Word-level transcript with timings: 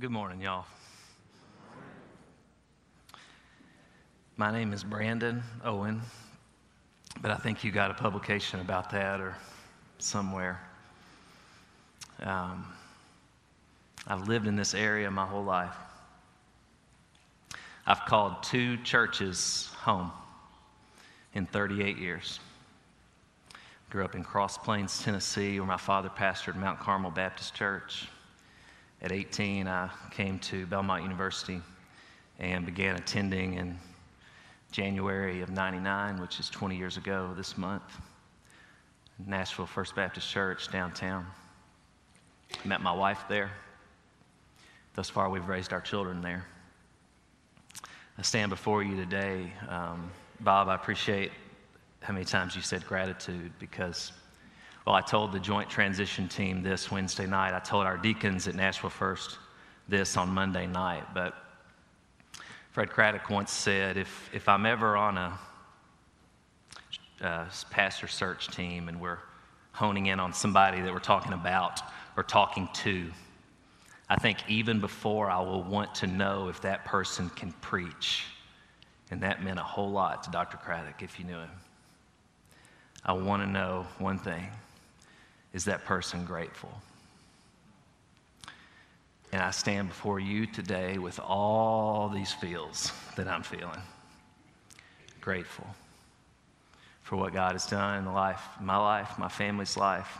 Good 0.00 0.10
morning, 0.12 0.40
y'all. 0.40 0.64
My 4.36 4.52
name 4.52 4.72
is 4.72 4.84
Brandon 4.84 5.42
Owen, 5.64 6.02
but 7.20 7.32
I 7.32 7.34
think 7.34 7.64
you 7.64 7.72
got 7.72 7.90
a 7.90 7.94
publication 7.94 8.60
about 8.60 8.90
that 8.90 9.20
or 9.20 9.34
somewhere. 9.98 10.60
Um, 12.22 12.64
I've 14.06 14.28
lived 14.28 14.46
in 14.46 14.54
this 14.54 14.72
area 14.72 15.10
my 15.10 15.26
whole 15.26 15.42
life. 15.42 15.74
I've 17.84 18.04
called 18.06 18.44
two 18.44 18.76
churches 18.84 19.68
home 19.78 20.12
in 21.34 21.44
38 21.46 21.98
years. 21.98 22.38
Grew 23.90 24.04
up 24.04 24.14
in 24.14 24.22
Cross 24.22 24.58
Plains, 24.58 25.02
Tennessee, 25.02 25.58
where 25.58 25.66
my 25.66 25.76
father 25.76 26.08
pastored 26.08 26.54
Mount 26.54 26.78
Carmel 26.78 27.10
Baptist 27.10 27.56
Church. 27.56 28.06
At 29.00 29.12
18, 29.12 29.68
I 29.68 29.90
came 30.10 30.38
to 30.40 30.66
Belmont 30.66 31.04
University 31.04 31.60
and 32.38 32.66
began 32.66 32.96
attending 32.96 33.54
in 33.54 33.78
January 34.72 35.40
of 35.40 35.50
99, 35.50 36.20
which 36.20 36.40
is 36.40 36.50
20 36.50 36.76
years 36.76 36.96
ago 36.96 37.32
this 37.36 37.56
month, 37.56 37.84
Nashville 39.24 39.66
First 39.66 39.94
Baptist 39.94 40.28
Church 40.28 40.70
downtown. 40.70 41.26
Met 42.64 42.80
my 42.80 42.92
wife 42.92 43.24
there. 43.28 43.50
Thus 44.94 45.08
far, 45.08 45.30
we've 45.30 45.46
raised 45.48 45.72
our 45.72 45.80
children 45.80 46.20
there. 46.20 46.44
I 48.18 48.22
stand 48.22 48.50
before 48.50 48.82
you 48.82 48.96
today. 48.96 49.52
Um, 49.68 50.10
Bob, 50.40 50.68
I 50.68 50.74
appreciate 50.74 51.30
how 52.02 52.12
many 52.12 52.24
times 52.24 52.56
you 52.56 52.62
said 52.62 52.84
gratitude 52.84 53.52
because, 53.60 54.12
well, 54.88 54.96
I 54.96 55.02
told 55.02 55.32
the 55.32 55.38
joint 55.38 55.68
transition 55.68 56.28
team 56.28 56.62
this 56.62 56.90
Wednesday 56.90 57.26
night. 57.26 57.52
I 57.52 57.58
told 57.58 57.84
our 57.84 57.98
deacons 57.98 58.48
at 58.48 58.54
Nashville 58.54 58.88
First 58.88 59.36
this 59.86 60.16
on 60.16 60.30
Monday 60.30 60.66
night. 60.66 61.04
But 61.12 61.34
Fred 62.70 62.88
Craddock 62.88 63.28
once 63.28 63.52
said 63.52 63.98
if, 63.98 64.30
if 64.32 64.48
I'm 64.48 64.64
ever 64.64 64.96
on 64.96 65.18
a 65.18 65.38
uh, 67.20 67.44
pastor 67.68 68.08
search 68.08 68.48
team 68.48 68.88
and 68.88 68.98
we're 68.98 69.18
honing 69.72 70.06
in 70.06 70.20
on 70.20 70.32
somebody 70.32 70.80
that 70.80 70.90
we're 70.90 71.00
talking 71.00 71.34
about 71.34 71.80
or 72.16 72.22
talking 72.22 72.66
to, 72.72 73.10
I 74.08 74.16
think 74.16 74.38
even 74.48 74.80
before 74.80 75.30
I 75.30 75.40
will 75.40 75.64
want 75.64 75.96
to 75.96 76.06
know 76.06 76.48
if 76.48 76.62
that 76.62 76.86
person 76.86 77.28
can 77.28 77.52
preach. 77.60 78.24
And 79.10 79.20
that 79.22 79.44
meant 79.44 79.58
a 79.58 79.64
whole 79.64 79.90
lot 79.90 80.22
to 80.22 80.30
Dr. 80.30 80.56
Craddock 80.56 81.02
if 81.02 81.18
you 81.18 81.26
knew 81.26 81.40
him. 81.40 81.50
I 83.04 83.12
want 83.12 83.42
to 83.42 83.46
know 83.46 83.86
one 83.98 84.18
thing 84.18 84.48
is 85.52 85.64
that 85.64 85.84
person 85.84 86.24
grateful? 86.24 86.70
And 89.32 89.42
I 89.42 89.50
stand 89.50 89.88
before 89.88 90.20
you 90.20 90.46
today 90.46 90.98
with 90.98 91.20
all 91.20 92.08
these 92.08 92.32
feels 92.32 92.92
that 93.16 93.28
I'm 93.28 93.42
feeling. 93.42 93.82
Grateful 95.20 95.66
for 97.02 97.16
what 97.16 97.32
God 97.32 97.52
has 97.52 97.66
done 97.66 97.98
in 97.98 98.04
the 98.04 98.10
life, 98.10 98.42
my 98.60 98.76
life, 98.76 99.18
my 99.18 99.28
family's 99.28 99.76
life, 99.76 100.18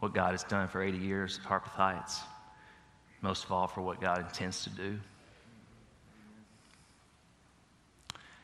what 0.00 0.14
God 0.14 0.32
has 0.32 0.42
done 0.44 0.68
for 0.68 0.82
80 0.82 0.98
years 0.98 1.38
at 1.40 1.48
Harpeth 1.48 1.72
Heights. 1.72 2.20
Most 3.20 3.44
of 3.44 3.52
all, 3.52 3.68
for 3.68 3.82
what 3.82 4.00
God 4.00 4.18
intends 4.18 4.64
to 4.64 4.70
do. 4.70 4.98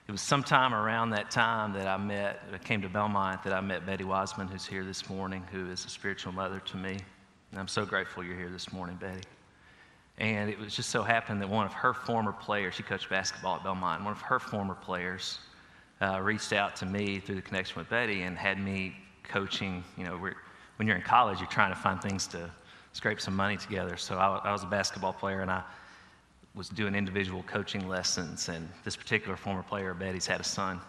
It 0.08 0.12
was 0.12 0.22
sometime 0.22 0.72
around 0.72 1.10
that 1.10 1.30
time 1.30 1.74
that 1.74 1.86
I 1.86 1.98
met, 1.98 2.40
I 2.50 2.56
came 2.56 2.80
to 2.80 2.88
Belmont, 2.88 3.44
that 3.44 3.52
I 3.52 3.60
met 3.60 3.84
Betty 3.84 4.04
Wiseman, 4.04 4.48
who's 4.48 4.64
here 4.64 4.82
this 4.82 5.10
morning, 5.10 5.44
who 5.52 5.70
is 5.70 5.84
a 5.84 5.90
spiritual 5.90 6.32
mother 6.32 6.60
to 6.60 6.78
me. 6.78 6.96
And 7.50 7.60
I'm 7.60 7.68
so 7.68 7.84
grateful 7.84 8.24
you're 8.24 8.34
here 8.34 8.48
this 8.48 8.72
morning, 8.72 8.96
Betty. 8.96 9.20
And 10.16 10.48
it 10.48 10.58
was 10.58 10.74
just 10.74 10.88
so 10.88 11.02
happened 11.02 11.42
that 11.42 11.48
one 11.50 11.66
of 11.66 11.74
her 11.74 11.92
former 11.92 12.32
players, 12.32 12.74
she 12.74 12.82
coached 12.82 13.10
basketball 13.10 13.56
at 13.56 13.64
Belmont, 13.64 14.02
one 14.02 14.12
of 14.12 14.22
her 14.22 14.38
former 14.38 14.74
players 14.74 15.40
uh, 16.00 16.18
reached 16.22 16.54
out 16.54 16.74
to 16.76 16.86
me 16.86 17.20
through 17.20 17.34
the 17.34 17.42
connection 17.42 17.78
with 17.78 17.90
Betty 17.90 18.22
and 18.22 18.38
had 18.38 18.58
me 18.58 18.96
coaching. 19.24 19.84
You 19.98 20.04
know, 20.04 20.16
when 20.16 20.88
you're 20.88 20.96
in 20.96 21.02
college, 21.02 21.38
you're 21.38 21.50
trying 21.50 21.74
to 21.74 21.78
find 21.78 22.00
things 22.00 22.26
to 22.28 22.50
scrape 22.94 23.20
some 23.20 23.36
money 23.36 23.58
together. 23.58 23.98
So 23.98 24.16
I, 24.16 24.38
I 24.38 24.52
was 24.52 24.62
a 24.62 24.68
basketball 24.68 25.12
player 25.12 25.42
and 25.42 25.50
I 25.50 25.62
was 26.58 26.68
doing 26.68 26.96
individual 26.96 27.44
coaching 27.44 27.88
lessons, 27.88 28.48
and 28.48 28.68
this 28.84 28.96
particular 28.96 29.36
former 29.36 29.62
player, 29.62 29.94
Betty's, 29.94 30.26
had 30.26 30.40
a 30.40 30.44
son 30.44 30.80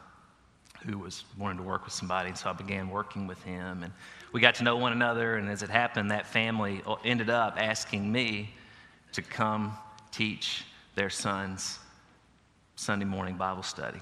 who 0.84 0.98
was 0.98 1.26
wanting 1.38 1.60
to 1.60 1.64
work 1.64 1.86
with 1.86 1.94
somebody, 1.94 2.30
and 2.30 2.38
so 2.38 2.50
I 2.50 2.54
began 2.54 2.90
working 2.90 3.28
with 3.28 3.42
him, 3.44 3.84
and 3.84 3.94
we 4.32 4.42
got 4.42 4.56
to 4.56 4.64
know 4.64 4.78
one 4.78 4.94
another. 4.94 5.36
And 5.36 5.48
as 5.48 5.62
it 5.62 5.70
happened, 5.70 6.10
that 6.10 6.26
family 6.26 6.82
uh, 6.88 6.96
ended 7.06 7.30
up 7.30 7.54
asking 7.58 8.12
me 8.12 8.50
to 9.12 9.22
come 9.22 9.78
teach 10.12 10.66
their 10.96 11.12
son's 11.12 11.78
Sunday 12.76 13.06
morning 13.06 13.36
Bible 13.36 13.62
study. 13.62 14.02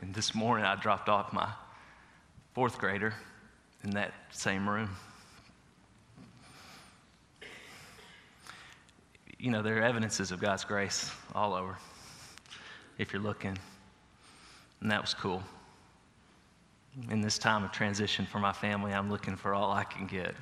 And 0.00 0.14
this 0.14 0.34
morning, 0.34 0.64
I 0.64 0.76
dropped 0.76 1.10
off 1.10 1.30
my 1.34 1.50
fourth 2.54 2.78
grader 2.78 3.12
in 3.84 3.90
that 3.90 4.14
same 4.30 4.66
room. 4.66 4.88
You 9.40 9.50
know, 9.50 9.62
there 9.62 9.78
are 9.78 9.82
evidences 9.82 10.32
of 10.32 10.40
God's 10.40 10.64
grace 10.64 11.10
all 11.34 11.54
over 11.54 11.78
if 12.98 13.10
you're 13.10 13.22
looking. 13.22 13.56
And 14.82 14.90
that 14.90 15.00
was 15.00 15.14
cool. 15.14 15.42
In 17.10 17.22
this 17.22 17.38
time 17.38 17.64
of 17.64 17.72
transition 17.72 18.26
for 18.26 18.38
my 18.38 18.52
family, 18.52 18.92
I'm 18.92 19.10
looking 19.10 19.36
for 19.36 19.54
all 19.54 19.72
I 19.72 19.84
can 19.84 20.06
get 20.06 20.34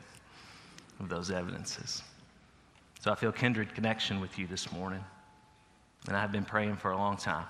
of 0.98 1.08
those 1.08 1.30
evidences. 1.30 2.02
So 3.00 3.12
I 3.12 3.14
feel 3.14 3.30
kindred 3.30 3.72
connection 3.72 4.20
with 4.20 4.36
you 4.36 4.48
this 4.48 4.72
morning. 4.72 5.04
And 6.08 6.16
I've 6.16 6.32
been 6.32 6.44
praying 6.44 6.76
for 6.76 6.90
a 6.90 6.96
long 6.96 7.16
time 7.16 7.46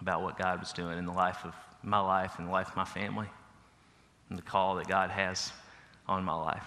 about 0.00 0.22
what 0.22 0.38
God 0.38 0.60
was 0.60 0.72
doing 0.72 0.96
in 0.96 1.06
the 1.06 1.12
life 1.12 1.44
of 1.44 1.54
my 1.82 1.98
life 1.98 2.38
and 2.38 2.46
the 2.46 2.52
life 2.52 2.68
of 2.68 2.76
my 2.76 2.84
family 2.84 3.26
and 4.28 4.38
the 4.38 4.42
call 4.42 4.76
that 4.76 4.86
God 4.86 5.10
has 5.10 5.52
on 6.06 6.22
my 6.22 6.34
life. 6.34 6.66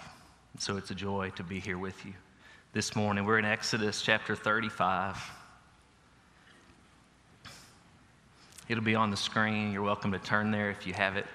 And 0.52 0.62
so 0.62 0.76
it's 0.76 0.92
a 0.92 0.96
joy 0.96 1.32
to 1.38 1.44
be 1.44 1.62
here 1.62 1.78
with 1.78 2.06
you 2.06 2.14
this 2.76 2.94
morning. 2.94 3.24
We're 3.24 3.40
in 3.40 3.46
Exodus 3.46 4.02
chapter 4.02 4.36
35. 4.36 5.16
It'll 8.68 8.84
be 8.84 8.96
on 8.96 9.12
the 9.12 9.16
screen. 9.16 9.72
You're 9.72 9.82
welcome 9.82 10.12
to 10.12 10.20
turn 10.20 10.52
there 10.52 10.70
if 10.72 10.86
you 10.86 10.92
have 10.92 11.16
it. 11.16 11.26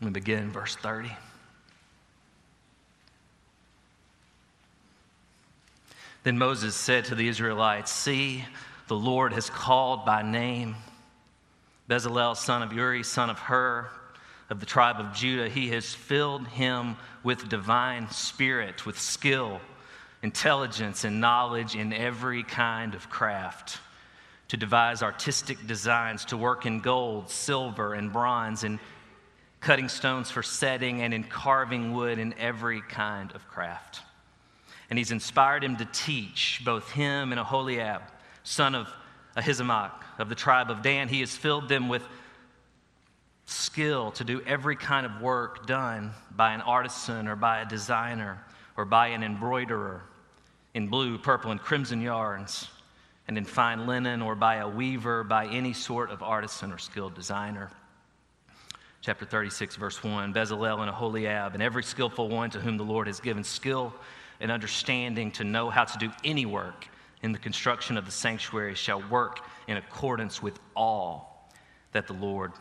We 0.00 0.10
begin 0.10 0.44
in 0.44 0.52
verse 0.52 0.76
30. 0.76 1.10
Then 6.22 6.38
Moses 6.38 6.76
said 6.76 7.04
to 7.06 7.16
the 7.16 7.26
Israelites, 7.26 7.90
See, 7.90 8.44
the 8.86 8.96
Lord 8.96 9.32
has 9.32 9.48
called 9.48 10.04
by 10.04 10.22
name. 10.22 10.76
Bezalel, 11.88 12.36
son 12.36 12.62
of 12.62 12.72
Uri, 12.72 13.02
son 13.02 13.30
of 13.30 13.38
Hur, 13.38 13.88
of 14.50 14.60
the 14.60 14.66
tribe 14.66 15.00
of 15.00 15.14
Judah, 15.14 15.48
he 15.48 15.68
has 15.68 15.94
filled 15.94 16.46
him 16.48 16.96
with 17.22 17.48
divine 17.48 18.10
spirit, 18.10 18.84
with 18.86 18.98
skill, 18.98 19.60
intelligence, 20.22 21.04
and 21.04 21.20
knowledge 21.20 21.74
in 21.74 21.92
every 21.92 22.42
kind 22.42 22.94
of 22.94 23.08
craft, 23.10 23.78
to 24.48 24.56
devise 24.56 25.02
artistic 25.02 25.66
designs, 25.66 26.26
to 26.26 26.36
work 26.36 26.66
in 26.66 26.80
gold, 26.80 27.30
silver, 27.30 27.94
and 27.94 28.12
bronze, 28.12 28.64
in 28.64 28.78
cutting 29.60 29.88
stones 29.88 30.30
for 30.30 30.42
setting, 30.42 31.00
and 31.00 31.14
in 31.14 31.24
carving 31.24 31.94
wood 31.94 32.18
in 32.18 32.34
every 32.38 32.82
kind 32.82 33.32
of 33.32 33.46
craft. 33.48 34.00
And 34.90 34.98
he's 34.98 35.10
inspired 35.10 35.64
him 35.64 35.76
to 35.76 35.86
teach 35.86 36.60
both 36.64 36.90
him 36.90 37.32
and 37.32 37.40
Aholiab 37.40 38.02
son 38.44 38.74
of 38.74 38.88
Ahisamach 39.36 39.92
of 40.18 40.28
the 40.28 40.34
tribe 40.34 40.70
of 40.70 40.82
Dan. 40.82 41.08
He 41.08 41.20
has 41.20 41.34
filled 41.34 41.68
them 41.68 41.88
with 41.88 42.02
skill 43.46 44.12
to 44.12 44.24
do 44.24 44.40
every 44.46 44.76
kind 44.76 45.04
of 45.04 45.20
work 45.20 45.66
done 45.66 46.12
by 46.34 46.54
an 46.54 46.60
artisan 46.60 47.26
or 47.26 47.36
by 47.36 47.60
a 47.60 47.66
designer 47.66 48.42
or 48.76 48.84
by 48.84 49.08
an 49.08 49.22
embroiderer 49.22 50.02
in 50.74 50.88
blue, 50.88 51.18
purple, 51.18 51.50
and 51.50 51.60
crimson 51.60 52.00
yarns, 52.00 52.68
and 53.28 53.38
in 53.38 53.44
fine 53.44 53.86
linen, 53.86 54.20
or 54.20 54.34
by 54.34 54.56
a 54.56 54.68
weaver, 54.68 55.22
by 55.22 55.46
any 55.46 55.72
sort 55.72 56.10
of 56.10 56.22
artisan 56.22 56.72
or 56.72 56.78
skilled 56.78 57.14
designer. 57.14 57.70
Chapter 59.00 59.24
36, 59.24 59.76
verse 59.76 60.02
1 60.02 60.34
Bezalel 60.34 60.80
and 60.80 60.90
Aholiab, 60.90 61.54
and 61.54 61.62
every 61.62 61.84
skillful 61.84 62.28
one 62.28 62.50
to 62.50 62.58
whom 62.58 62.76
the 62.76 62.82
Lord 62.82 63.06
has 63.06 63.20
given 63.20 63.44
skill 63.44 63.94
and 64.40 64.50
understanding 64.50 65.30
to 65.32 65.44
know 65.44 65.70
how 65.70 65.84
to 65.84 65.98
do 65.98 66.10
any 66.24 66.44
work 66.44 66.88
in 67.24 67.32
the 67.32 67.38
construction 67.38 67.96
of 67.96 68.04
the 68.04 68.12
sanctuary 68.12 68.74
shall 68.74 69.02
work 69.08 69.40
in 69.66 69.78
accordance 69.78 70.42
with 70.42 70.60
all 70.76 71.50
that 71.92 72.06
the 72.06 72.12
Lord 72.12 72.52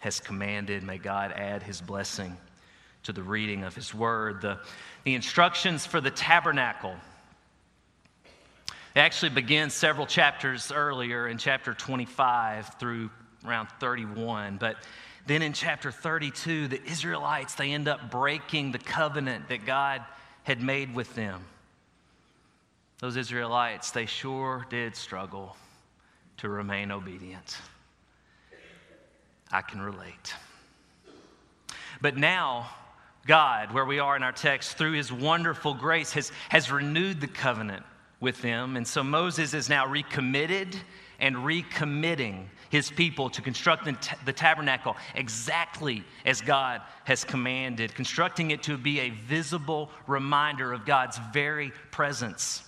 has 0.00 0.20
commanded. 0.20 0.82
May 0.82 0.98
God 0.98 1.32
add 1.32 1.62
his 1.62 1.80
blessing 1.80 2.36
to 3.04 3.14
the 3.14 3.22
reading 3.22 3.64
of 3.64 3.74
his 3.74 3.94
word. 3.94 4.42
The, 4.42 4.60
the 5.04 5.14
instructions 5.14 5.86
for 5.86 6.02
the 6.02 6.10
tabernacle. 6.10 6.94
Actually 8.94 9.30
begins 9.30 9.72
several 9.72 10.06
chapters 10.06 10.70
earlier 10.70 11.26
in 11.26 11.38
chapter 11.38 11.72
25 11.72 12.74
through 12.78 13.08
around 13.46 13.68
31. 13.80 14.58
But 14.58 14.76
then 15.26 15.40
in 15.40 15.54
chapter 15.54 15.90
32, 15.90 16.68
the 16.68 16.84
Israelites, 16.84 17.54
they 17.54 17.72
end 17.72 17.88
up 17.88 18.10
breaking 18.10 18.72
the 18.72 18.78
covenant 18.78 19.48
that 19.48 19.64
God 19.64 20.04
had 20.42 20.60
made 20.60 20.94
with 20.94 21.14
them. 21.14 21.42
Those 23.04 23.18
Israelites, 23.18 23.90
they 23.90 24.06
sure 24.06 24.64
did 24.70 24.96
struggle 24.96 25.58
to 26.38 26.48
remain 26.48 26.90
obedient. 26.90 27.58
I 29.52 29.60
can 29.60 29.82
relate. 29.82 30.34
But 32.00 32.16
now, 32.16 32.70
God, 33.26 33.74
where 33.74 33.84
we 33.84 33.98
are 33.98 34.16
in 34.16 34.22
our 34.22 34.32
text, 34.32 34.78
through 34.78 34.92
his 34.92 35.12
wonderful 35.12 35.74
grace, 35.74 36.14
has, 36.14 36.32
has 36.48 36.72
renewed 36.72 37.20
the 37.20 37.26
covenant 37.26 37.84
with 38.20 38.40
them. 38.40 38.74
And 38.74 38.88
so 38.88 39.04
Moses 39.04 39.52
is 39.52 39.68
now 39.68 39.86
recommitted 39.86 40.74
and 41.20 41.36
recommitting 41.36 42.46
his 42.70 42.90
people 42.90 43.28
to 43.28 43.42
construct 43.42 43.84
the, 44.24 44.32
tabernacle 44.32 44.96
exactly 45.14 46.04
as 46.24 46.40
God 46.40 46.80
has 47.04 47.22
commanded, 47.22 47.94
constructing 47.94 48.50
it 48.50 48.62
to 48.62 48.78
be 48.78 49.00
a 49.00 49.10
visible 49.10 49.90
reminder 50.06 50.72
of 50.72 50.86
God's 50.86 51.20
very 51.34 51.70
presence 51.90 52.62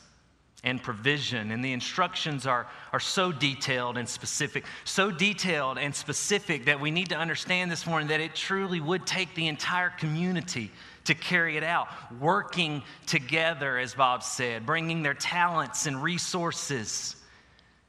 and 0.67 0.83
provision. 0.83 1.53
And 1.53 1.65
the 1.65 1.73
instructions 1.73 2.45
are, 2.45 2.67
are 2.93 3.01
so 3.01 3.31
detailed 3.31 3.97
and 3.97 4.07
specific, 4.07 4.65
so 4.85 5.13
detailed 5.13 5.79
and 5.79 5.95
specific 5.95 6.65
that 6.65 6.81
we 6.81 6.91
need 6.91 7.09
to 7.11 7.17
understand 7.17 7.71
this 7.71 7.87
morning 7.87 8.09
that 8.09 8.21
it 8.21 8.35
truly 8.35 8.81
would 8.81 9.07
take 9.07 9.33
the 9.37 9.47
entire 9.47 9.91
community 9.91 10.73
to 11.05 11.15
carry 11.15 11.57
it 11.57 11.63
out, 11.63 11.87
working 12.21 12.83
together, 13.07 13.79
as 13.79 13.95
Bob 13.95 14.25
said, 14.25 14.67
bringing 14.67 15.05
their 15.05 15.15
talents 15.15 15.87
and 15.87 16.03
resources 16.03 17.15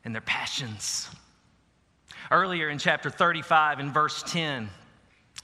and 0.06 0.14
their 0.14 0.22
passions. 0.22 1.10
Earlier 2.30 2.70
in 2.70 2.78
chapter 2.78 3.10
35, 3.10 3.80
in 3.80 3.92
verse 3.92 4.22
10, 4.28 4.70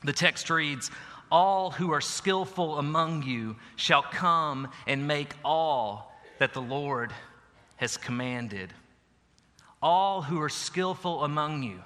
the 0.03 0.13
text 0.13 0.51
reads, 0.51 0.91
All 1.31 1.71
who 1.71 1.91
are 1.93 2.01
skillful 2.01 2.77
among 2.77 3.23
you 3.23 3.55
shall 3.75 4.03
come 4.03 4.67
and 4.85 5.07
make 5.07 5.33
all 5.43 6.12
that 6.43 6.51
the 6.51 6.61
Lord 6.61 7.13
has 7.77 7.95
commanded. 7.95 8.73
All 9.81 10.21
who 10.21 10.41
are 10.41 10.49
skillful 10.49 11.23
among 11.23 11.63
you 11.63 11.79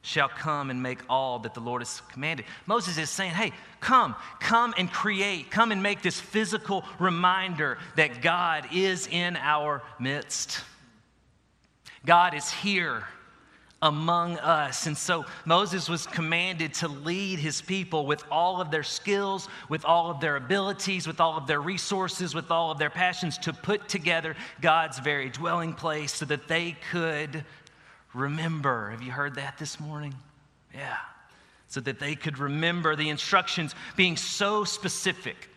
shall 0.00 0.28
come 0.28 0.70
and 0.70 0.80
make 0.80 1.00
all 1.10 1.40
that 1.40 1.54
the 1.54 1.60
Lord 1.60 1.82
has 1.82 2.00
commanded. 2.12 2.46
Moses 2.66 2.98
is 2.98 3.10
saying, 3.10 3.32
hey, 3.32 3.50
come, 3.80 4.14
come 4.38 4.74
and 4.78 4.92
create, 4.92 5.50
come 5.50 5.72
and 5.72 5.82
make 5.82 6.02
this 6.02 6.20
physical 6.20 6.84
reminder 7.00 7.78
that 7.96 8.22
God 8.22 8.68
is 8.72 9.08
in 9.08 9.34
our 9.34 9.82
midst. 9.98 10.60
God 12.06 12.34
is 12.34 12.48
here 12.48 13.02
among 13.82 14.36
us. 14.38 14.86
And 14.86 14.96
so 14.96 15.24
Moses 15.44 15.88
was 15.88 16.06
commanded 16.06 16.74
to 16.74 16.88
lead 16.88 17.38
his 17.38 17.62
people 17.62 18.06
with 18.06 18.22
all 18.30 18.60
of 18.60 18.70
their 18.70 18.82
skills, 18.82 19.48
with 19.68 19.84
all 19.84 20.10
of 20.10 20.20
their 20.20 20.36
abilities, 20.36 21.06
with 21.06 21.20
all 21.20 21.36
of 21.36 21.46
their 21.46 21.60
resources, 21.60 22.34
with 22.34 22.50
all 22.50 22.70
of 22.70 22.78
their 22.78 22.90
passions 22.90 23.38
to 23.38 23.52
put 23.52 23.88
together 23.88 24.36
God's 24.60 24.98
very 24.98 25.30
dwelling 25.30 25.72
place 25.72 26.12
so 26.12 26.24
that 26.26 26.46
they 26.46 26.76
could 26.90 27.44
remember. 28.14 28.90
Have 28.90 29.02
you 29.02 29.12
heard 29.12 29.36
that 29.36 29.58
this 29.58 29.80
morning? 29.80 30.14
Yeah. 30.74 30.96
So 31.68 31.80
that 31.80 31.98
they 31.98 32.16
could 32.16 32.38
remember 32.38 32.96
the 32.96 33.08
instructions 33.08 33.74
being 33.96 34.16
so 34.16 34.64
specific. 34.64 35.49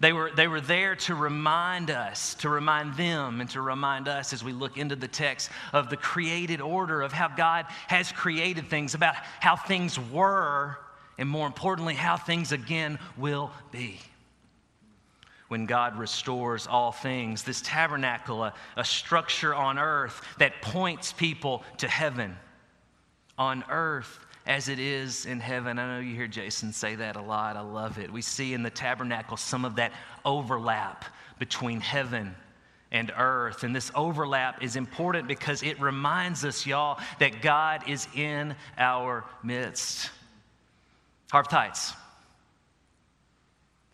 They 0.00 0.14
were, 0.14 0.30
they 0.30 0.48
were 0.48 0.62
there 0.62 0.96
to 0.96 1.14
remind 1.14 1.90
us, 1.90 2.34
to 2.36 2.48
remind 2.48 2.94
them, 2.94 3.42
and 3.42 3.50
to 3.50 3.60
remind 3.60 4.08
us 4.08 4.32
as 4.32 4.42
we 4.42 4.52
look 4.52 4.78
into 4.78 4.96
the 4.96 5.08
text 5.08 5.50
of 5.74 5.90
the 5.90 5.96
created 5.98 6.62
order 6.62 7.02
of 7.02 7.12
how 7.12 7.28
God 7.28 7.66
has 7.86 8.10
created 8.10 8.68
things, 8.70 8.94
about 8.94 9.14
how 9.40 9.56
things 9.56 9.98
were, 10.10 10.78
and 11.18 11.28
more 11.28 11.46
importantly, 11.46 11.94
how 11.94 12.16
things 12.16 12.50
again 12.50 12.98
will 13.18 13.52
be 13.70 14.00
when 15.48 15.66
God 15.66 15.98
restores 15.98 16.66
all 16.66 16.92
things. 16.92 17.42
This 17.42 17.60
tabernacle, 17.60 18.44
a, 18.44 18.54
a 18.76 18.84
structure 18.84 19.54
on 19.54 19.78
earth 19.78 20.22
that 20.38 20.62
points 20.62 21.12
people 21.12 21.62
to 21.78 21.88
heaven. 21.88 22.38
On 23.36 23.64
earth 23.68 24.18
as 24.46 24.68
it 24.68 24.78
is 24.78 25.26
in 25.26 25.40
heaven. 25.40 25.78
I 25.78 25.96
know 25.96 26.00
you 26.00 26.14
hear 26.14 26.26
Jason 26.26 26.72
say 26.72 26.94
that 26.96 27.16
a 27.16 27.22
lot. 27.22 27.56
I 27.56 27.60
love 27.60 27.98
it. 27.98 28.12
We 28.12 28.22
see 28.22 28.54
in 28.54 28.62
the 28.62 28.70
tabernacle 28.70 29.36
some 29.36 29.64
of 29.64 29.76
that 29.76 29.92
overlap 30.24 31.04
between 31.38 31.80
heaven 31.80 32.34
and 32.92 33.12
earth. 33.16 33.62
And 33.62 33.74
this 33.74 33.90
overlap 33.94 34.62
is 34.62 34.76
important 34.76 35.28
because 35.28 35.62
it 35.62 35.80
reminds 35.80 36.44
us, 36.44 36.66
y'all, 36.66 36.98
that 37.18 37.42
God 37.42 37.88
is 37.88 38.08
in 38.14 38.54
our 38.78 39.24
midst. 39.42 40.10
Harpeth 41.30 41.52
Heights. 41.52 41.92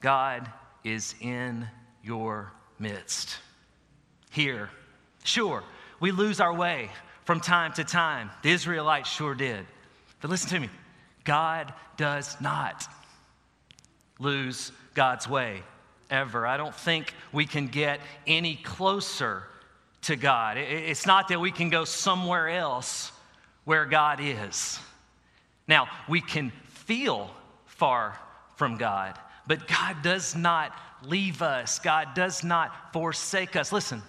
God 0.01 0.51
is 0.85 1.15
in 1.21 1.67
your 2.03 2.53
midst. 2.79 3.39
Here, 4.31 4.71
sure, 5.25 5.65
we 5.99 6.13
lose 6.13 6.41
our 6.41 6.55
way 6.55 6.91
from 7.25 7.41
time 7.41 7.73
to 7.75 7.85
time. 7.85 8.31
The 8.43 8.53
Israelites 8.53 9.09
sure 9.09 9.35
did. 9.35 9.67
But 10.21 10.31
listen 10.31 10.49
to 10.51 10.61
me 10.61 10.71
God 11.25 11.73
does 11.97 12.41
not 12.41 12.87
lose 14.19 14.73
God's 14.95 15.29
way 15.29 15.63
ever. 16.11 16.47
I 16.47 16.57
don't 16.57 16.75
think 16.75 17.13
we 17.33 17.47
can 17.47 17.67
get 17.67 18.01
any 18.27 18.57
closer 18.57 19.45
to 20.03 20.17
God. 20.17 20.57
It's 20.57 21.07
not 21.07 21.29
that 21.29 21.41
we 21.41 21.51
can 21.51 21.69
go 21.69 21.85
somewhere 21.85 22.49
else 22.49 23.11
where 23.65 23.85
God 23.85 24.21
is. 24.23 24.79
Now, 25.67 25.89
we 26.09 26.21
can 26.21 26.53
feel 26.67 27.31
far 27.67 28.17
from 28.55 28.77
God, 28.77 29.19
but 29.47 29.67
God 29.67 30.03
does 30.03 30.37
not 30.37 30.73
leave 31.03 31.43
us, 31.43 31.79
God 31.81 32.15
does 32.15 32.43
not 32.45 32.93
forsake 32.93 33.57
us. 33.57 33.73
Listen, 33.73 34.03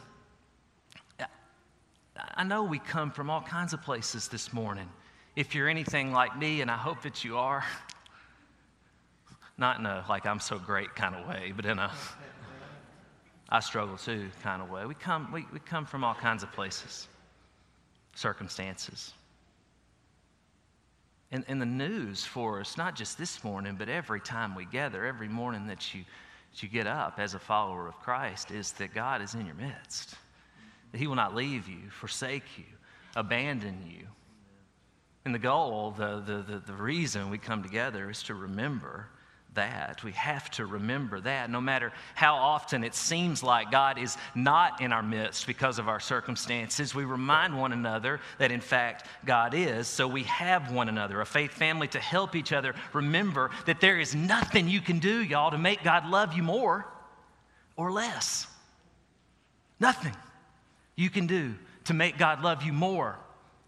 I 2.35 2.43
know 2.43 2.63
we 2.63 2.79
come 2.79 3.11
from 3.11 3.29
all 3.29 3.41
kinds 3.41 3.73
of 3.73 3.81
places 3.81 4.27
this 4.27 4.53
morning. 4.53 4.87
If 5.37 5.53
you're 5.53 5.69
anything 5.69 6.13
like 6.13 6.35
me, 6.35 6.61
and 6.61 6.71
I 6.71 6.77
hope 6.77 7.03
that 7.03 7.23
you 7.23 7.37
are, 7.37 7.63
not 9.55 9.77
in 9.77 9.85
a 9.85 10.03
like 10.09 10.25
I'm 10.25 10.39
so 10.39 10.57
great 10.57 10.95
kind 10.95 11.13
of 11.13 11.27
way, 11.27 11.53
but 11.55 11.63
in 11.63 11.77
a 11.77 11.91
I 13.47 13.59
struggle 13.59 13.97
too 13.97 14.31
kind 14.41 14.63
of 14.63 14.71
way. 14.71 14.87
We 14.87 14.95
come, 14.95 15.31
we, 15.31 15.45
we 15.53 15.59
come 15.59 15.85
from 15.85 16.03
all 16.03 16.15
kinds 16.15 16.41
of 16.41 16.51
places, 16.53 17.07
circumstances. 18.15 19.13
And, 21.31 21.45
and 21.47 21.61
the 21.61 21.67
news 21.67 22.25
for 22.25 22.59
us, 22.59 22.75
not 22.75 22.95
just 22.95 23.19
this 23.19 23.43
morning, 23.43 23.75
but 23.77 23.89
every 23.89 24.21
time 24.21 24.55
we 24.55 24.65
gather, 24.65 25.05
every 25.05 25.27
morning 25.27 25.67
that 25.67 25.93
you, 25.93 26.03
that 26.51 26.63
you 26.63 26.67
get 26.67 26.87
up 26.87 27.19
as 27.19 27.35
a 27.35 27.39
follower 27.39 27.87
of 27.87 27.99
Christ, 27.99 28.49
is 28.49 28.71
that 28.71 28.91
God 28.91 29.21
is 29.21 29.35
in 29.35 29.45
your 29.45 29.53
midst. 29.53 30.15
That 30.91 30.97
He 30.97 31.05
will 31.05 31.15
not 31.15 31.35
leave 31.35 31.69
you, 31.69 31.91
forsake 31.91 32.57
you, 32.57 32.65
abandon 33.15 33.77
you. 33.87 34.07
And 35.27 35.35
the 35.35 35.39
goal, 35.39 35.91
the, 35.91 36.23
the, 36.25 36.37
the, 36.37 36.59
the 36.67 36.73
reason 36.73 37.29
we 37.29 37.37
come 37.37 37.61
together 37.61 38.09
is 38.09 38.23
to 38.23 38.33
remember 38.33 39.09
that. 39.55 40.01
We 40.01 40.13
have 40.13 40.49
to 40.51 40.65
remember 40.65 41.19
that 41.19 41.49
no 41.49 41.59
matter 41.59 41.91
how 42.15 42.35
often 42.35 42.81
it 42.81 42.95
seems 42.95 43.43
like 43.43 43.69
God 43.69 43.99
is 43.99 44.15
not 44.35 44.79
in 44.79 44.93
our 44.93 45.03
midst 45.03 45.45
because 45.45 45.79
of 45.79 45.89
our 45.89 45.99
circumstances, 45.99 46.95
we 46.95 47.03
remind 47.03 47.59
one 47.59 47.73
another 47.73 48.21
that 48.37 48.53
in 48.53 48.61
fact 48.61 49.05
God 49.25 49.53
is. 49.53 49.89
So 49.89 50.07
we 50.07 50.23
have 50.23 50.71
one 50.71 50.87
another, 50.87 51.19
a 51.19 51.25
faith 51.25 51.51
family 51.51 51.89
to 51.89 51.99
help 51.99 52.33
each 52.33 52.53
other 52.53 52.73
remember 52.93 53.51
that 53.65 53.81
there 53.81 53.99
is 53.99 54.15
nothing 54.15 54.69
you 54.69 54.79
can 54.79 54.99
do, 54.99 55.21
y'all, 55.21 55.51
to 55.51 55.57
make 55.57 55.83
God 55.83 56.07
love 56.07 56.35
you 56.35 56.43
more 56.43 56.87
or 57.75 57.91
less. 57.91 58.47
Nothing 59.77 60.15
you 60.95 61.09
can 61.09 61.27
do 61.27 61.53
to 61.83 61.93
make 61.93 62.17
God 62.17 62.41
love 62.41 62.63
you 62.63 62.71
more 62.71 63.19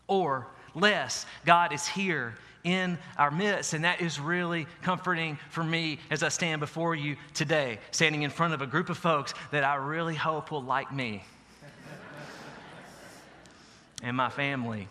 or 0.07 0.47
less. 0.79 1.25
God 1.45 1.73
is 1.73 1.87
here 1.87 2.35
in 2.63 2.97
our 3.17 3.31
midst. 3.31 3.73
And 3.73 3.83
that 3.83 4.01
is 4.01 4.19
really 4.19 4.67
comforting 4.81 5.37
for 5.49 5.63
me 5.63 5.99
as 6.09 6.23
I 6.23 6.29
stand 6.29 6.59
before 6.59 6.95
you 6.95 7.15
today, 7.33 7.79
standing 7.91 8.23
in 8.23 8.29
front 8.29 8.53
of 8.53 8.61
a 8.61 8.67
group 8.67 8.89
of 8.89 8.97
folks 8.97 9.33
that 9.51 9.63
I 9.63 9.75
really 9.75 10.15
hope 10.15 10.51
will 10.51 10.63
like 10.63 10.93
me 10.93 11.23
and 14.03 14.15
my 14.15 14.29
family. 14.29 14.87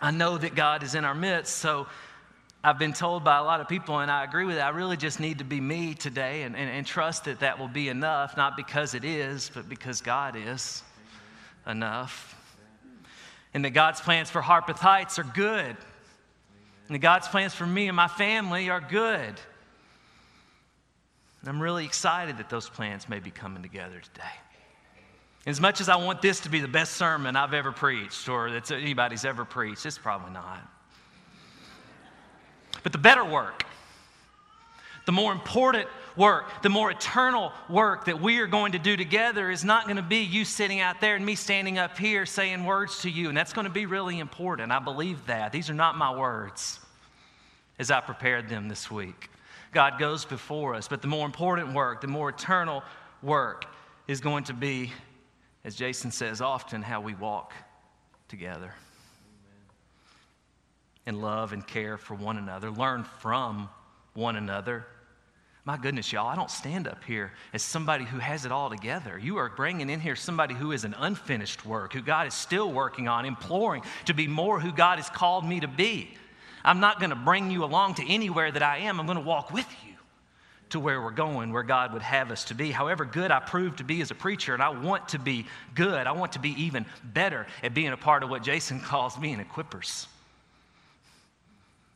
I 0.00 0.10
know 0.10 0.36
that 0.36 0.54
God 0.54 0.82
is 0.82 0.94
in 0.94 1.04
our 1.04 1.14
midst, 1.14 1.58
so 1.58 1.86
I've 2.64 2.78
been 2.78 2.92
told 2.92 3.24
by 3.24 3.38
a 3.38 3.42
lot 3.42 3.60
of 3.60 3.68
people, 3.68 4.00
and 4.00 4.10
I 4.10 4.24
agree 4.24 4.44
with 4.44 4.56
it. 4.56 4.60
I 4.60 4.70
really 4.70 4.96
just 4.96 5.20
need 5.20 5.38
to 5.38 5.44
be 5.44 5.60
me 5.60 5.94
today 5.94 6.42
and, 6.42 6.56
and, 6.56 6.70
and 6.70 6.86
trust 6.86 7.24
that 7.24 7.40
that 7.40 7.58
will 7.58 7.68
be 7.68 7.88
enough, 7.88 8.36
not 8.36 8.56
because 8.56 8.94
it 8.94 9.04
is, 9.04 9.50
but 9.52 9.68
because 9.68 10.00
God 10.00 10.36
is 10.36 10.82
enough. 11.66 12.36
And 13.54 13.64
that 13.64 13.70
God's 13.70 14.00
plans 14.00 14.30
for 14.30 14.40
Harpeth 14.40 14.78
Heights 14.78 15.18
are 15.18 15.24
good. 15.24 15.76
And 16.86 16.94
that 16.94 17.00
God's 17.00 17.28
plans 17.28 17.54
for 17.54 17.66
me 17.66 17.88
and 17.88 17.96
my 17.96 18.08
family 18.08 18.70
are 18.70 18.80
good. 18.80 19.34
And 21.40 21.48
I'm 21.48 21.60
really 21.60 21.84
excited 21.84 22.38
that 22.38 22.48
those 22.48 22.68
plans 22.68 23.08
may 23.08 23.18
be 23.18 23.30
coming 23.30 23.62
together 23.62 24.00
today. 24.00 24.24
As 25.44 25.60
much 25.60 25.80
as 25.80 25.88
I 25.88 25.96
want 25.96 26.22
this 26.22 26.40
to 26.40 26.48
be 26.48 26.60
the 26.60 26.68
best 26.68 26.92
sermon 26.92 27.34
I've 27.34 27.52
ever 27.52 27.72
preached 27.72 28.28
or 28.28 28.50
that 28.52 28.70
anybody's 28.70 29.24
ever 29.24 29.44
preached, 29.44 29.84
it's 29.84 29.98
probably 29.98 30.32
not. 30.32 30.60
But 32.84 32.92
the 32.92 32.98
better 32.98 33.24
work, 33.24 33.64
the 35.04 35.12
more 35.12 35.32
important 35.32 35.88
work, 36.16 36.62
the 36.62 36.68
more 36.68 36.90
eternal 36.90 37.52
work 37.68 38.06
that 38.06 38.20
we 38.20 38.38
are 38.38 38.46
going 38.46 38.72
to 38.72 38.78
do 38.78 38.96
together 38.96 39.50
is 39.50 39.64
not 39.64 39.84
going 39.84 39.96
to 39.96 40.02
be 40.02 40.18
you 40.18 40.44
sitting 40.44 40.80
out 40.80 41.00
there 41.00 41.16
and 41.16 41.24
me 41.24 41.34
standing 41.34 41.78
up 41.78 41.98
here 41.98 42.26
saying 42.26 42.64
words 42.64 43.02
to 43.02 43.10
you. 43.10 43.28
And 43.28 43.36
that's 43.36 43.52
going 43.52 43.66
to 43.66 43.72
be 43.72 43.86
really 43.86 44.18
important. 44.18 44.72
I 44.72 44.78
believe 44.78 45.26
that. 45.26 45.52
These 45.52 45.70
are 45.70 45.74
not 45.74 45.96
my 45.96 46.16
words 46.16 46.80
as 47.78 47.90
I 47.90 48.00
prepared 48.00 48.48
them 48.48 48.68
this 48.68 48.90
week. 48.90 49.30
God 49.72 49.98
goes 49.98 50.24
before 50.24 50.74
us, 50.74 50.86
but 50.86 51.00
the 51.00 51.08
more 51.08 51.24
important 51.24 51.72
work, 51.72 52.00
the 52.00 52.06
more 52.06 52.28
eternal 52.28 52.82
work 53.22 53.64
is 54.06 54.20
going 54.20 54.44
to 54.44 54.52
be, 54.52 54.92
as 55.64 55.74
Jason 55.74 56.10
says 56.10 56.40
often, 56.40 56.82
how 56.82 57.00
we 57.00 57.14
walk 57.14 57.54
together 58.28 58.74
and 61.06 61.20
love 61.20 61.52
and 61.52 61.66
care 61.66 61.96
for 61.96 62.14
one 62.14 62.36
another, 62.36 62.70
learn 62.70 63.04
from 63.04 63.68
one 64.14 64.36
another. 64.36 64.86
My 65.64 65.76
goodness, 65.76 66.12
y'all, 66.12 66.26
I 66.26 66.34
don't 66.34 66.50
stand 66.50 66.88
up 66.88 67.04
here 67.04 67.32
as 67.52 67.62
somebody 67.62 68.04
who 68.04 68.18
has 68.18 68.44
it 68.44 68.50
all 68.50 68.68
together. 68.68 69.16
You 69.16 69.36
are 69.36 69.48
bringing 69.48 69.90
in 69.90 70.00
here 70.00 70.16
somebody 70.16 70.54
who 70.54 70.72
is 70.72 70.82
an 70.82 70.94
unfinished 70.98 71.64
work, 71.64 71.92
who 71.92 72.02
God 72.02 72.26
is 72.26 72.34
still 72.34 72.72
working 72.72 73.06
on, 73.06 73.24
imploring 73.24 73.84
to 74.06 74.14
be 74.14 74.26
more 74.26 74.58
who 74.58 74.72
God 74.72 74.98
has 74.98 75.08
called 75.08 75.44
me 75.44 75.60
to 75.60 75.68
be. 75.68 76.10
I'm 76.64 76.80
not 76.80 76.98
going 76.98 77.10
to 77.10 77.16
bring 77.16 77.50
you 77.50 77.64
along 77.64 77.94
to 77.94 78.08
anywhere 78.08 78.50
that 78.50 78.62
I 78.62 78.78
am. 78.78 78.98
I'm 78.98 79.06
going 79.06 79.18
to 79.18 79.24
walk 79.24 79.52
with 79.52 79.66
you 79.86 79.94
to 80.70 80.80
where 80.80 81.00
we're 81.00 81.10
going, 81.12 81.52
where 81.52 81.62
God 81.62 81.92
would 81.92 82.02
have 82.02 82.32
us 82.32 82.44
to 82.46 82.54
be. 82.54 82.72
However 82.72 83.04
good 83.04 83.30
I 83.30 83.38
prove 83.38 83.76
to 83.76 83.84
be 83.84 84.00
as 84.00 84.10
a 84.10 84.16
preacher, 84.16 84.54
and 84.54 84.62
I 84.62 84.70
want 84.70 85.10
to 85.10 85.18
be 85.18 85.46
good, 85.76 86.08
I 86.08 86.12
want 86.12 86.32
to 86.32 86.38
be 86.40 86.50
even 86.60 86.86
better 87.04 87.46
at 87.62 87.72
being 87.72 87.92
a 87.92 87.96
part 87.96 88.24
of 88.24 88.30
what 88.30 88.42
Jason 88.42 88.80
calls 88.84 89.16
being 89.16 89.38
equippers. 89.38 90.06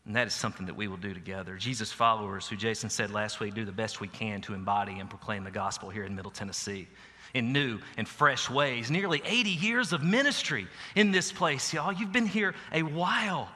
And 0.06 0.14
that 0.14 0.28
is 0.28 0.34
something 0.34 0.66
that 0.66 0.76
we 0.76 0.86
will 0.86 0.96
do 0.96 1.12
together. 1.12 1.56
Jesus' 1.56 1.90
followers, 1.90 2.46
who 2.46 2.54
Jason 2.54 2.88
said 2.88 3.10
last 3.10 3.40
week, 3.40 3.54
do 3.54 3.64
the 3.64 3.72
best 3.72 4.00
we 4.00 4.06
can 4.06 4.40
to 4.42 4.54
embody 4.54 5.00
and 5.00 5.10
proclaim 5.10 5.42
the 5.42 5.50
gospel 5.50 5.90
here 5.90 6.04
in 6.04 6.14
Middle 6.14 6.30
Tennessee 6.30 6.86
in 7.34 7.52
new 7.52 7.80
and 7.96 8.08
fresh 8.08 8.48
ways. 8.48 8.88
Nearly 8.88 9.20
80 9.24 9.50
years 9.50 9.92
of 9.92 10.04
ministry 10.04 10.68
in 10.94 11.10
this 11.10 11.32
place, 11.32 11.72
y'all. 11.72 11.92
You've 11.92 12.12
been 12.12 12.26
here 12.26 12.54
a 12.72 12.82
while. 12.82 13.48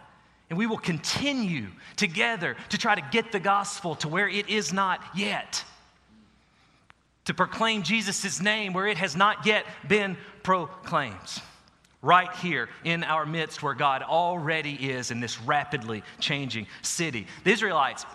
And 0.50 0.58
we 0.58 0.66
will 0.66 0.78
continue 0.78 1.68
together 1.94 2.56
to 2.70 2.78
try 2.78 2.96
to 2.96 3.08
get 3.12 3.30
the 3.30 3.38
gospel 3.38 3.94
to 3.96 4.08
where 4.08 4.28
it 4.28 4.48
is 4.48 4.72
not 4.72 5.00
yet. 5.14 5.64
To 7.26 7.34
proclaim 7.34 7.84
Jesus' 7.84 8.40
name 8.40 8.72
where 8.72 8.88
it 8.88 8.98
has 8.98 9.14
not 9.14 9.46
yet 9.46 9.64
been 9.86 10.16
proclaimed 10.42 11.40
right 12.02 12.32
here 12.36 12.68
in 12.84 13.04
our 13.04 13.26
midst 13.26 13.62
where 13.62 13.74
God 13.74 14.02
already 14.02 14.74
is 14.74 15.10
in 15.10 15.20
this 15.20 15.40
rapidly 15.40 16.02
changing 16.18 16.66
city. 16.82 17.26
The 17.44 17.52
Israelites, 17.52 18.06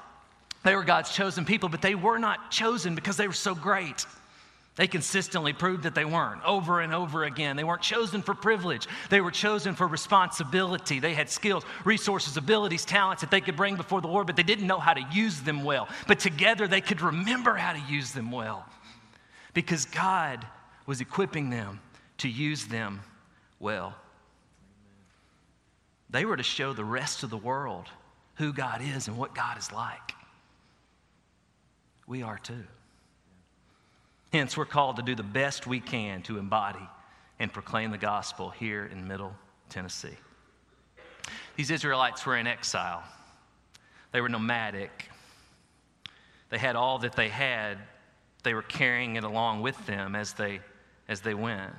they 0.63 0.75
were 0.75 0.83
God's 0.83 1.11
chosen 1.11 1.45
people, 1.45 1.69
but 1.69 1.81
they 1.81 1.95
were 1.95 2.17
not 2.17 2.49
chosen 2.49 2.95
because 2.95 3.17
they 3.17 3.27
were 3.27 3.33
so 3.33 3.53
great. 3.53 4.05
They 4.75 4.87
consistently 4.87 5.53
proved 5.53 5.83
that 5.83 5.95
they 5.95 6.03
weren't 6.03 6.43
over 6.43 6.81
and 6.81 6.93
over 6.93 7.23
again. 7.23 7.55
They 7.55 7.63
weren't 7.63 7.81
chosen 7.81 8.21
for 8.21 8.33
privilege. 8.33 8.87
They 9.09 9.21
were 9.21 9.31
chosen 9.31 9.73
for 9.73 9.87
responsibility. 9.87 10.99
They 10.99 11.13
had 11.13 11.29
skills, 11.29 11.63
resources, 11.85 12.35
abilities, 12.35 12.83
talents 12.83 13.21
that 13.21 13.31
they 13.31 13.39
could 13.39 13.55
bring 13.55 13.77
before 13.77 14.01
the 14.01 14.09
Lord, 14.09 14.27
but 14.27 14.35
they 14.35 14.43
didn't 14.43 14.67
know 14.67 14.79
how 14.79 14.93
to 14.93 15.05
use 15.13 15.39
them 15.41 15.63
well. 15.63 15.87
But 16.07 16.19
together 16.19 16.67
they 16.67 16.81
could 16.81 17.01
remember 17.01 17.55
how 17.55 17.71
to 17.71 17.81
use 17.89 18.11
them 18.11 18.31
well 18.31 18.65
because 19.53 19.85
God 19.85 20.45
was 20.85 20.99
equipping 20.99 21.49
them 21.49 21.79
to 22.17 22.27
use 22.27 22.65
them 22.65 23.01
well. 23.59 23.95
They 26.09 26.25
were 26.25 26.37
to 26.37 26.43
show 26.43 26.73
the 26.73 26.85
rest 26.85 27.23
of 27.23 27.29
the 27.29 27.37
world 27.37 27.87
who 28.35 28.53
God 28.53 28.81
is 28.81 29.07
and 29.07 29.17
what 29.17 29.33
God 29.33 29.57
is 29.57 29.71
like. 29.71 30.13
We 32.07 32.21
are 32.21 32.37
too. 32.37 32.63
Hence, 34.31 34.57
we're 34.57 34.65
called 34.65 34.97
to 34.97 35.01
do 35.01 35.15
the 35.15 35.23
best 35.23 35.65
we 35.65 35.79
can 35.79 36.21
to 36.23 36.37
embody 36.37 36.87
and 37.39 37.51
proclaim 37.51 37.91
the 37.91 37.97
gospel 37.97 38.49
here 38.49 38.85
in 38.85 39.07
Middle 39.07 39.33
Tennessee. 39.69 40.17
These 41.55 41.71
Israelites 41.71 42.25
were 42.25 42.37
in 42.37 42.47
exile, 42.47 43.03
they 44.11 44.21
were 44.21 44.29
nomadic. 44.29 45.09
They 46.49 46.59
had 46.59 46.75
all 46.75 46.99
that 46.99 47.15
they 47.15 47.27
had, 47.27 47.79
they 48.43 48.53
were 48.53 48.61
carrying 48.61 49.15
it 49.15 49.23
along 49.23 49.61
with 49.61 49.83
them 49.87 50.15
as 50.15 50.33
they, 50.33 50.59
as 51.07 51.21
they 51.21 51.33
went. 51.33 51.73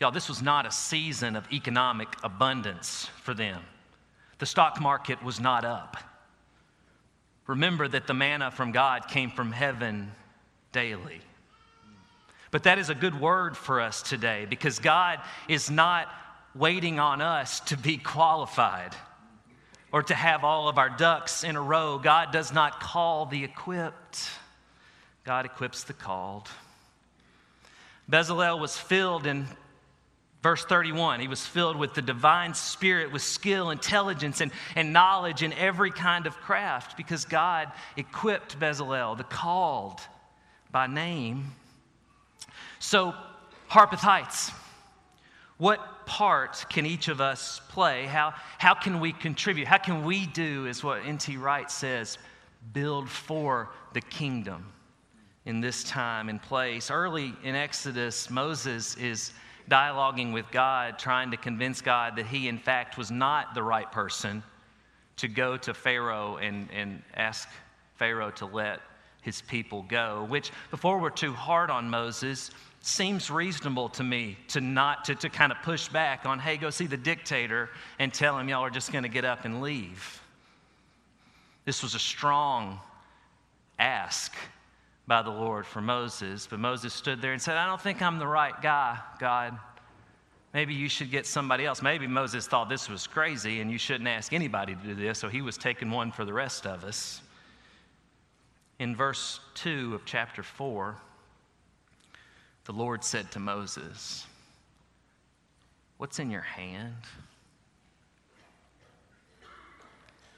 Y'all, 0.00 0.12
this 0.12 0.28
was 0.28 0.42
not 0.42 0.64
a 0.64 0.70
season 0.70 1.34
of 1.34 1.50
economic 1.52 2.08
abundance 2.22 3.08
for 3.22 3.34
them. 3.34 3.62
The 4.38 4.46
stock 4.46 4.80
market 4.80 5.22
was 5.24 5.40
not 5.40 5.64
up. 5.64 5.96
Remember 7.48 7.88
that 7.88 8.06
the 8.06 8.14
manna 8.14 8.50
from 8.50 8.70
God 8.70 9.08
came 9.08 9.30
from 9.30 9.50
heaven 9.50 10.12
daily. 10.70 11.20
But 12.50 12.62
that 12.62 12.78
is 12.78 12.90
a 12.90 12.94
good 12.94 13.18
word 13.20 13.56
for 13.56 13.80
us 13.80 14.00
today 14.02 14.46
because 14.48 14.78
God 14.78 15.20
is 15.48 15.70
not 15.70 16.08
waiting 16.54 17.00
on 17.00 17.20
us 17.20 17.60
to 17.60 17.76
be 17.76 17.96
qualified 17.96 18.94
or 19.92 20.02
to 20.02 20.14
have 20.14 20.44
all 20.44 20.68
of 20.68 20.78
our 20.78 20.90
ducks 20.90 21.42
in 21.42 21.56
a 21.56 21.60
row. 21.60 21.98
God 21.98 22.32
does 22.32 22.52
not 22.52 22.80
call 22.80 23.26
the 23.26 23.42
equipped, 23.42 24.28
God 25.24 25.44
equips 25.44 25.84
the 25.84 25.92
called. 25.92 26.48
Bezalel 28.10 28.60
was 28.60 28.76
filled 28.76 29.26
in 29.26 29.46
Verse 30.48 30.64
31, 30.64 31.20
he 31.20 31.28
was 31.28 31.44
filled 31.44 31.76
with 31.76 31.92
the 31.92 32.00
divine 32.00 32.54
spirit, 32.54 33.12
with 33.12 33.20
skill, 33.20 33.68
intelligence, 33.68 34.40
and, 34.40 34.50
and 34.76 34.94
knowledge 34.94 35.42
in 35.42 35.52
every 35.52 35.90
kind 35.90 36.26
of 36.26 36.34
craft 36.38 36.96
because 36.96 37.26
God 37.26 37.70
equipped 37.98 38.58
Bezalel, 38.58 39.18
the 39.18 39.24
called 39.24 40.00
by 40.70 40.86
name. 40.86 41.52
So, 42.78 43.12
Harpeth 43.66 43.98
Heights, 43.98 44.50
what 45.58 46.06
part 46.06 46.64
can 46.70 46.86
each 46.86 47.08
of 47.08 47.20
us 47.20 47.60
play? 47.68 48.06
How, 48.06 48.32
how 48.56 48.72
can 48.72 49.00
we 49.00 49.12
contribute? 49.12 49.68
How 49.68 49.76
can 49.76 50.02
we 50.02 50.24
do, 50.24 50.66
as 50.66 50.82
what 50.82 51.04
N.T. 51.04 51.36
Wright 51.36 51.70
says, 51.70 52.16
build 52.72 53.10
for 53.10 53.68
the 53.92 54.00
kingdom 54.00 54.64
in 55.44 55.60
this 55.60 55.84
time 55.84 56.30
and 56.30 56.40
place? 56.40 56.90
Early 56.90 57.34
in 57.44 57.54
Exodus, 57.54 58.30
Moses 58.30 58.96
is 58.96 59.34
dialoguing 59.68 60.32
with 60.32 60.50
God, 60.50 60.98
trying 60.98 61.30
to 61.30 61.36
convince 61.36 61.80
God 61.80 62.16
that 62.16 62.26
he, 62.26 62.48
in 62.48 62.58
fact, 62.58 62.96
was 62.96 63.10
not 63.10 63.54
the 63.54 63.62
right 63.62 63.90
person 63.90 64.42
to 65.16 65.28
go 65.28 65.56
to 65.56 65.74
Pharaoh 65.74 66.36
and, 66.36 66.68
and 66.72 67.02
ask 67.14 67.48
Pharaoh 67.96 68.30
to 68.32 68.46
let 68.46 68.80
his 69.22 69.42
people 69.42 69.84
go, 69.88 70.26
which, 70.28 70.52
before 70.70 70.98
we're 70.98 71.10
too 71.10 71.32
hard 71.32 71.70
on 71.70 71.90
Moses, 71.90 72.50
seems 72.80 73.30
reasonable 73.30 73.88
to 73.90 74.04
me 74.04 74.38
to 74.48 74.60
not 74.60 75.04
to, 75.04 75.14
to 75.16 75.28
kind 75.28 75.52
of 75.52 75.58
push 75.62 75.88
back 75.88 76.24
on 76.24 76.38
hey 76.38 76.56
go 76.56 76.70
see 76.70 76.86
the 76.86 76.96
dictator 76.96 77.68
and 77.98 78.14
tell 78.14 78.38
him 78.38 78.48
y'all 78.48 78.64
are 78.64 78.70
just 78.70 78.92
going 78.92 79.02
to 79.02 79.08
get 79.08 79.24
up 79.24 79.44
and 79.44 79.60
leave. 79.60 80.22
This 81.64 81.82
was 81.82 81.94
a 81.94 81.98
strong 81.98 82.80
ask 83.78 84.34
by 85.08 85.22
the 85.22 85.30
Lord 85.30 85.66
for 85.66 85.80
Moses. 85.80 86.46
But 86.46 86.60
Moses 86.60 86.92
stood 86.92 87.22
there 87.22 87.32
and 87.32 87.40
said, 87.40 87.56
I 87.56 87.66
don't 87.66 87.80
think 87.80 88.02
I'm 88.02 88.18
the 88.18 88.26
right 88.26 88.54
guy, 88.62 88.98
God. 89.18 89.58
Maybe 90.52 90.74
you 90.74 90.88
should 90.88 91.10
get 91.10 91.26
somebody 91.26 91.64
else. 91.64 91.82
Maybe 91.82 92.06
Moses 92.06 92.46
thought 92.46 92.68
this 92.68 92.88
was 92.88 93.06
crazy 93.06 93.60
and 93.60 93.70
you 93.70 93.78
shouldn't 93.78 94.08
ask 94.08 94.32
anybody 94.32 94.74
to 94.74 94.80
do 94.82 94.94
this, 94.94 95.18
so 95.18 95.28
he 95.28 95.40
was 95.40 95.56
taking 95.56 95.90
one 95.90 96.12
for 96.12 96.24
the 96.24 96.32
rest 96.32 96.66
of 96.66 96.84
us. 96.84 97.22
In 98.78 98.94
verse 98.94 99.40
2 99.54 99.94
of 99.94 100.04
chapter 100.04 100.42
4, 100.42 100.96
the 102.66 102.72
Lord 102.72 103.02
said 103.02 103.30
to 103.32 103.40
Moses, 103.40 104.26
What's 105.96 106.18
in 106.18 106.30
your 106.30 106.42
hand? 106.42 106.94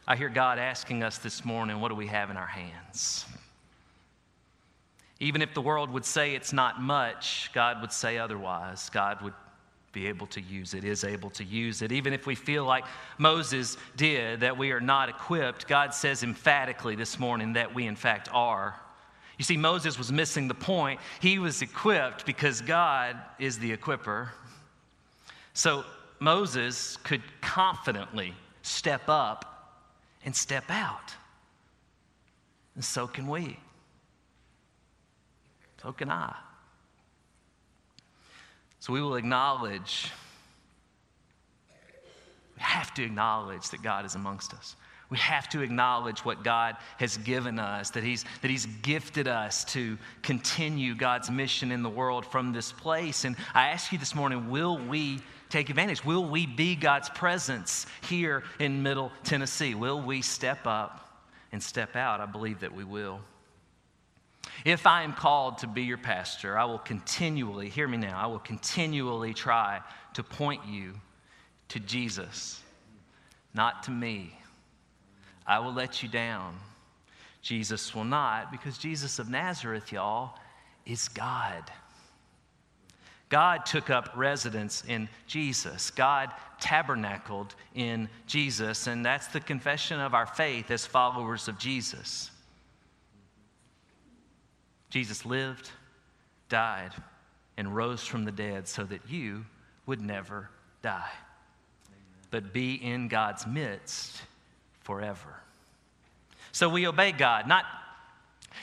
I 0.09 0.17
hear 0.17 0.29
God 0.29 0.59
asking 0.59 1.03
us 1.03 1.19
this 1.19 1.45
morning, 1.45 1.81
What 1.81 1.89
do 1.89 1.95
we 1.97 2.07
have 2.07 2.31
in 2.31 2.37
our 2.37 2.47
hands? 2.47 3.27
Even 5.21 5.43
if 5.43 5.53
the 5.53 5.61
world 5.61 5.91
would 5.91 6.05
say 6.05 6.35
it's 6.35 6.53
not 6.53 6.81
much, 6.81 7.51
God 7.53 7.81
would 7.83 7.93
say 7.93 8.17
otherwise. 8.17 8.89
God 8.91 9.21
would 9.21 9.35
be 9.93 10.07
able 10.07 10.27
to 10.29 10.41
use 10.41 10.73
it, 10.73 10.85
is 10.85 11.05
able 11.05 11.31
to 11.31 11.45
use 11.45 11.83
it. 11.83 11.93
Even 11.93 12.13
if 12.13 12.27
we 12.27 12.35
feel 12.35 12.65
like 12.65 12.85
Moses 13.19 13.77
did, 13.97 14.41
that 14.41 14.57
we 14.57 14.71
are 14.71 14.81
not 14.81 15.09
equipped, 15.09 15.69
God 15.69 15.93
says 15.93 16.23
emphatically 16.23 16.95
this 16.95 17.19
morning 17.19 17.53
that 17.55 17.75
we, 17.75 17.87
in 17.87 17.97
fact, 17.97 18.29
are. 18.33 18.75
You 19.37 19.45
see, 19.45 19.57
Moses 19.57 19.99
was 19.99 20.13
missing 20.13 20.49
the 20.49 20.55
point. 20.55 21.01
He 21.21 21.39
was 21.39 21.61
equipped 21.61 22.25
because 22.25 22.61
God 22.61 23.17
is 23.39 23.59
the 23.59 23.77
equiper. 23.77 24.29
So 25.55 25.85
Moses 26.19 26.97
could 26.99 27.23
confidently 27.41 28.35
step 28.63 29.03
up 29.09 29.81
and 30.25 30.37
step 30.37 30.65
out. 30.69 31.15
And 32.75 32.85
so 32.85 33.07
can 33.07 33.27
we. 33.27 33.59
So 35.83 35.93
can 35.93 36.11
I. 36.11 36.35
So 38.81 38.93
we 38.93 39.01
will 39.01 39.17
acknowledge, 39.17 40.11
we 42.57 42.63
have 42.63 42.93
to 42.95 43.05
acknowledge 43.05 43.69
that 43.71 43.83
God 43.83 44.05
is 44.05 44.15
amongst 44.15 44.53
us. 44.55 44.77
We 45.11 45.19
have 45.19 45.49
to 45.51 45.61
acknowledge 45.61 46.25
what 46.25 46.45
God 46.45 46.77
has 46.99 47.17
given 47.19 47.59
us, 47.59 47.91
that 47.91 48.05
he's, 48.05 48.25
that 48.43 48.51
he's 48.51 48.67
gifted 48.83 49.27
us 49.27 49.65
to 49.67 49.99
continue 50.23 50.95
God's 50.95 51.31
mission 51.31 51.73
in 51.73 51.83
the 51.83 51.91
world 51.91 52.25
from 52.25 52.53
this 52.53 52.73
place. 52.73 53.25
And 53.25 53.37
I 53.55 53.69
ask 53.69 53.91
you 53.91 53.99
this 53.99 54.15
morning 54.15 54.51
will 54.51 54.79
we 54.79 55.21
take 55.49 55.69
advantage? 55.69 56.05
Will 56.05 56.25
we 56.25 56.47
be 56.47 56.77
God's 56.77 57.09
presence 57.11 57.87
here 58.09 58.45
in 58.61 58.83
Middle 58.83 59.11
Tennessee? 59.25 59.75
Will 59.75 60.01
we 60.01 60.23
step 60.23 60.67
up 60.67 61.27
and 61.53 61.63
step 61.63 61.97
out? 61.97 62.21
I 62.21 62.27
believe 62.27 62.61
that 62.61 62.73
we 62.73 62.85
will. 62.85 63.21
If 64.65 64.87
I 64.87 65.03
am 65.03 65.13
called 65.13 65.59
to 65.59 65.67
be 65.67 65.83
your 65.83 65.99
pastor, 65.99 66.59
I 66.59 66.65
will 66.65 66.79
continually, 66.79 67.69
hear 67.69 67.89
me 67.89 67.97
now, 67.97 68.19
I 68.19 68.27
will 68.27 68.39
continually 68.39 69.35
try 69.35 69.81
to 70.15 70.23
point 70.23 70.67
you 70.67 70.95
to 71.69 71.81
Jesus, 71.81 72.61
not 73.55 73.83
to 73.85 73.91
me. 73.91 74.35
I 75.47 75.59
will 75.61 75.73
let 75.73 76.03
you 76.03 76.09
down. 76.09 76.57
Jesus 77.43 77.95
will 77.95 78.05
not, 78.05 78.53
because 78.53 78.77
Jesus 78.77 79.19
of 79.19 79.31
Nazareth, 79.31 79.93
y'all, 79.93 80.35
is 80.85 81.09
God. 81.09 81.71
God 83.31 83.65
took 83.65 83.91
up 83.91 84.11
residence 84.17 84.83
in 84.87 85.09
Jesus. 85.27 85.91
God 85.91 86.33
tabernacled 86.61 87.55
in 87.75 88.09
Jesus, 88.27 88.89
and 88.89 89.07
that's 89.07 89.29
the 89.29 89.41
confession 89.41 90.01
of 90.01 90.15
our 90.15 90.27
faith 90.27 90.71
as 90.71 90.85
followers 90.85 91.47
of 91.47 91.57
Jesus. 91.57 92.31
Jesus 94.91 95.25
lived, 95.25 95.71
died, 96.49 96.91
and 97.57 97.75
rose 97.75 98.05
from 98.05 98.25
the 98.25 98.33
dead 98.33 98.69
so 98.69 98.85
that 98.85 99.01
you 99.09 99.45
would 99.87 100.01
never 100.01 100.51
die, 100.83 101.11
but 102.31 102.53
be 102.53 102.75
in 102.75 103.09
God's 103.09 103.47
midst 103.47 104.23
forever. 104.81 105.41
So 106.53 106.69
we 106.69 106.87
obey 106.87 107.13
God, 107.13 107.47
not, 107.47 107.65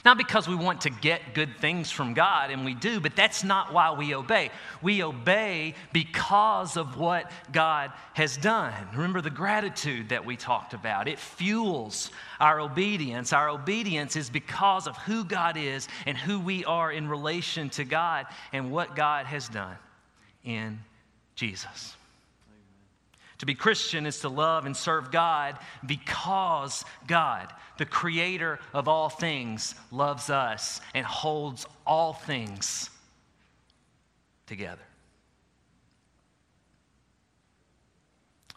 not 0.05 0.17
because 0.17 0.47
we 0.47 0.55
want 0.55 0.81
to 0.81 0.89
get 0.89 1.33
good 1.33 1.57
things 1.59 1.91
from 1.91 2.13
God, 2.13 2.51
and 2.51 2.63
we 2.63 2.73
do, 2.73 2.99
but 2.99 3.15
that's 3.15 3.43
not 3.43 3.73
why 3.73 3.91
we 3.91 4.13
obey. 4.13 4.51
We 4.81 5.03
obey 5.03 5.73
because 5.91 6.77
of 6.77 6.97
what 6.97 7.29
God 7.51 7.91
has 8.13 8.37
done. 8.37 8.73
Remember 8.93 9.21
the 9.21 9.29
gratitude 9.29 10.09
that 10.09 10.25
we 10.25 10.37
talked 10.37 10.73
about, 10.73 11.07
it 11.07 11.19
fuels 11.19 12.11
our 12.39 12.59
obedience. 12.59 13.33
Our 13.33 13.49
obedience 13.49 14.15
is 14.15 14.29
because 14.29 14.87
of 14.87 14.95
who 14.97 15.25
God 15.25 15.57
is 15.57 15.87
and 16.05 16.17
who 16.17 16.39
we 16.39 16.63
are 16.65 16.91
in 16.91 17.09
relation 17.09 17.69
to 17.71 17.83
God 17.83 18.27
and 18.53 18.71
what 18.71 18.95
God 18.95 19.25
has 19.25 19.49
done 19.49 19.75
in 20.43 20.79
Jesus. 21.35 21.96
To 23.39 23.45
be 23.45 23.53
Christian 23.53 24.05
is 24.05 24.19
to 24.21 24.29
love 24.29 24.65
and 24.65 24.75
serve 24.75 25.11
God 25.11 25.57
because 25.85 26.83
God, 27.05 27.53
the 27.77 27.85
creator 27.85 28.59
of 28.73 28.87
all 28.87 29.09
things, 29.09 29.75
loves 29.91 30.29
us 30.29 30.81
and 30.95 31.05
holds 31.05 31.67
all 31.85 32.13
things 32.13 32.89
together. 34.47 34.81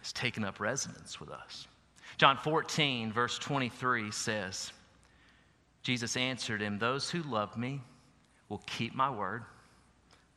He's 0.00 0.12
taken 0.12 0.44
up 0.44 0.60
residence 0.60 1.20
with 1.20 1.30
us. 1.30 1.66
John 2.16 2.38
14, 2.38 3.12
verse 3.12 3.38
23 3.38 4.10
says, 4.10 4.72
Jesus 5.82 6.16
answered 6.16 6.62
him, 6.62 6.78
Those 6.78 7.10
who 7.10 7.22
love 7.22 7.56
me 7.56 7.82
will 8.48 8.62
keep 8.66 8.94
my 8.94 9.10
word. 9.10 9.44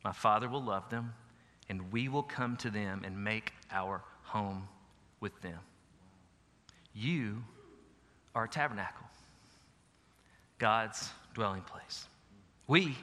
My 0.04 0.12
Father 0.12 0.48
will 0.48 0.62
love 0.62 0.90
them, 0.90 1.14
and 1.68 1.90
we 1.92 2.08
will 2.08 2.22
come 2.22 2.56
to 2.58 2.70
them 2.70 3.02
and 3.04 3.22
make 3.22 3.52
our 3.70 4.02
home 4.34 4.66
with 5.20 5.40
them. 5.42 5.60
You 6.92 7.42
are 8.34 8.44
a 8.44 8.48
tabernacle, 8.48 9.06
God's 10.58 11.10
dwelling 11.34 11.62
place. 11.62 12.08
We 12.66 12.96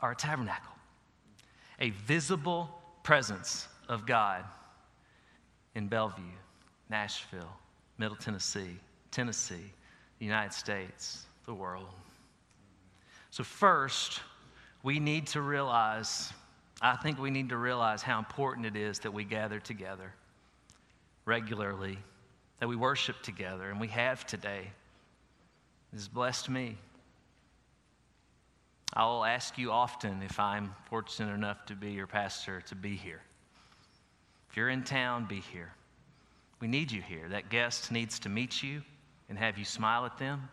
are 0.00 0.12
a 0.12 0.16
tabernacle, 0.16 0.72
a 1.80 1.90
visible 1.90 2.70
presence 3.02 3.68
of 3.88 4.06
God 4.06 4.42
in 5.74 5.86
Bellevue, 5.86 6.22
Nashville, 6.88 7.56
Middle 7.98 8.16
Tennessee, 8.16 8.76
Tennessee, 9.10 9.72
the 10.18 10.24
United 10.24 10.54
States, 10.54 11.26
the 11.44 11.52
world. 11.54 11.86
So, 13.30 13.44
first, 13.44 14.20
we 14.82 14.98
need 14.98 15.26
to 15.28 15.42
realize, 15.42 16.32
I 16.80 16.96
think 16.96 17.18
we 17.18 17.30
need 17.30 17.50
to 17.50 17.58
realize 17.58 18.00
how 18.00 18.18
important 18.18 18.66
it 18.66 18.76
is 18.76 18.98
that 19.00 19.12
we 19.12 19.24
gather 19.24 19.60
together 19.60 20.14
regularly, 21.28 21.98
that 22.58 22.68
we 22.68 22.74
worship 22.74 23.22
together, 23.22 23.70
and 23.70 23.78
we 23.78 23.88
have 23.88 24.26
today. 24.26 24.72
Has 25.92 26.08
blessed 26.08 26.48
me. 26.48 26.76
I 28.94 29.04
will 29.04 29.24
ask 29.24 29.58
you 29.58 29.70
often 29.70 30.22
if 30.22 30.40
I'm 30.40 30.74
fortunate 30.88 31.32
enough 31.32 31.66
to 31.66 31.74
be 31.74 31.92
your 31.92 32.06
pastor 32.06 32.62
to 32.62 32.74
be 32.74 32.96
here. 32.96 33.20
If 34.50 34.56
you're 34.56 34.70
in 34.70 34.82
town, 34.82 35.26
be 35.26 35.40
here. 35.40 35.72
We 36.60 36.66
need 36.66 36.90
you 36.90 37.02
here. 37.02 37.28
That 37.28 37.50
guest 37.50 37.92
needs 37.92 38.18
to 38.20 38.28
meet 38.28 38.62
you 38.62 38.82
and 39.28 39.38
have 39.38 39.58
you 39.58 39.64
smile 39.64 40.06
at 40.06 40.18
them. 40.18 40.48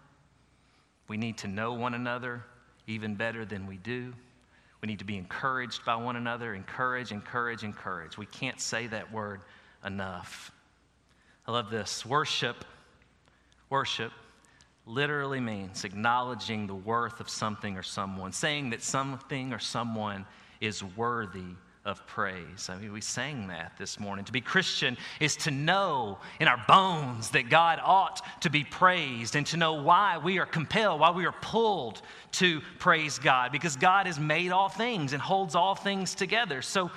We 1.07 1.17
need 1.17 1.37
to 1.39 1.47
know 1.47 1.73
one 1.73 1.93
another 1.93 2.43
even 2.87 3.15
better 3.15 3.45
than 3.45 3.65
we 3.65 3.77
do. 3.77 4.13
We 4.81 4.87
need 4.87 4.99
to 4.99 5.05
be 5.05 5.17
encouraged 5.17 5.85
by 5.85 5.95
one 5.95 6.17
another. 6.17 6.53
Encourage, 6.53 7.11
encourage, 7.11 7.63
encourage. 7.63 8.17
We 8.17 8.25
can't 8.25 8.59
say 8.59 8.87
that 8.87 9.11
word 9.11 9.41
enough. 9.85 10.51
I 11.47 11.51
love 11.51 11.69
this. 11.69 12.05
Worship, 12.05 12.65
worship 13.69 14.11
literally 14.87 15.39
means 15.39 15.83
acknowledging 15.83 16.67
the 16.67 16.75
worth 16.75 17.19
of 17.19 17.29
something 17.29 17.77
or 17.77 17.83
someone, 17.83 18.31
saying 18.31 18.71
that 18.71 18.81
something 18.81 19.53
or 19.53 19.59
someone 19.59 20.25
is 20.59 20.83
worthy 20.83 21.55
of 21.85 22.05
praise. 22.07 22.67
I 22.67 22.77
mean, 22.77 22.91
we 22.91 23.01
sang 23.01 23.47
that 23.49 23.73
this 23.77 23.99
morning. 23.99 24.25
To 24.25 24.31
be 24.31 24.41
Christian 24.41 24.97
is 25.19 25.35
to 25.37 25.51
know 25.51 26.17
in 26.39 26.47
our 26.47 26.63
bones 26.67 27.29
that 27.31 27.49
God 27.49 27.79
ought 27.83 28.21
to 28.41 28.49
be 28.49 28.63
praised 28.63 29.35
and 29.35 29.45
to 29.47 29.57
know 29.57 29.73
why 29.73 30.17
we 30.17 30.39
are 30.39 30.47
compelled, 30.47 30.99
why 30.99 31.11
we 31.11 31.27
are 31.27 31.35
pulled 31.41 32.01
to 32.33 32.61
praise 32.79 33.19
God, 33.19 33.51
because 33.51 33.75
God 33.75 34.07
has 34.07 34.19
made 34.19 34.51
all 34.51 34.69
things 34.69 35.13
and 35.13 35.21
holds 35.21 35.53
all 35.53 35.75
things 35.75 36.15
together. 36.15 36.63
So, 36.63 36.89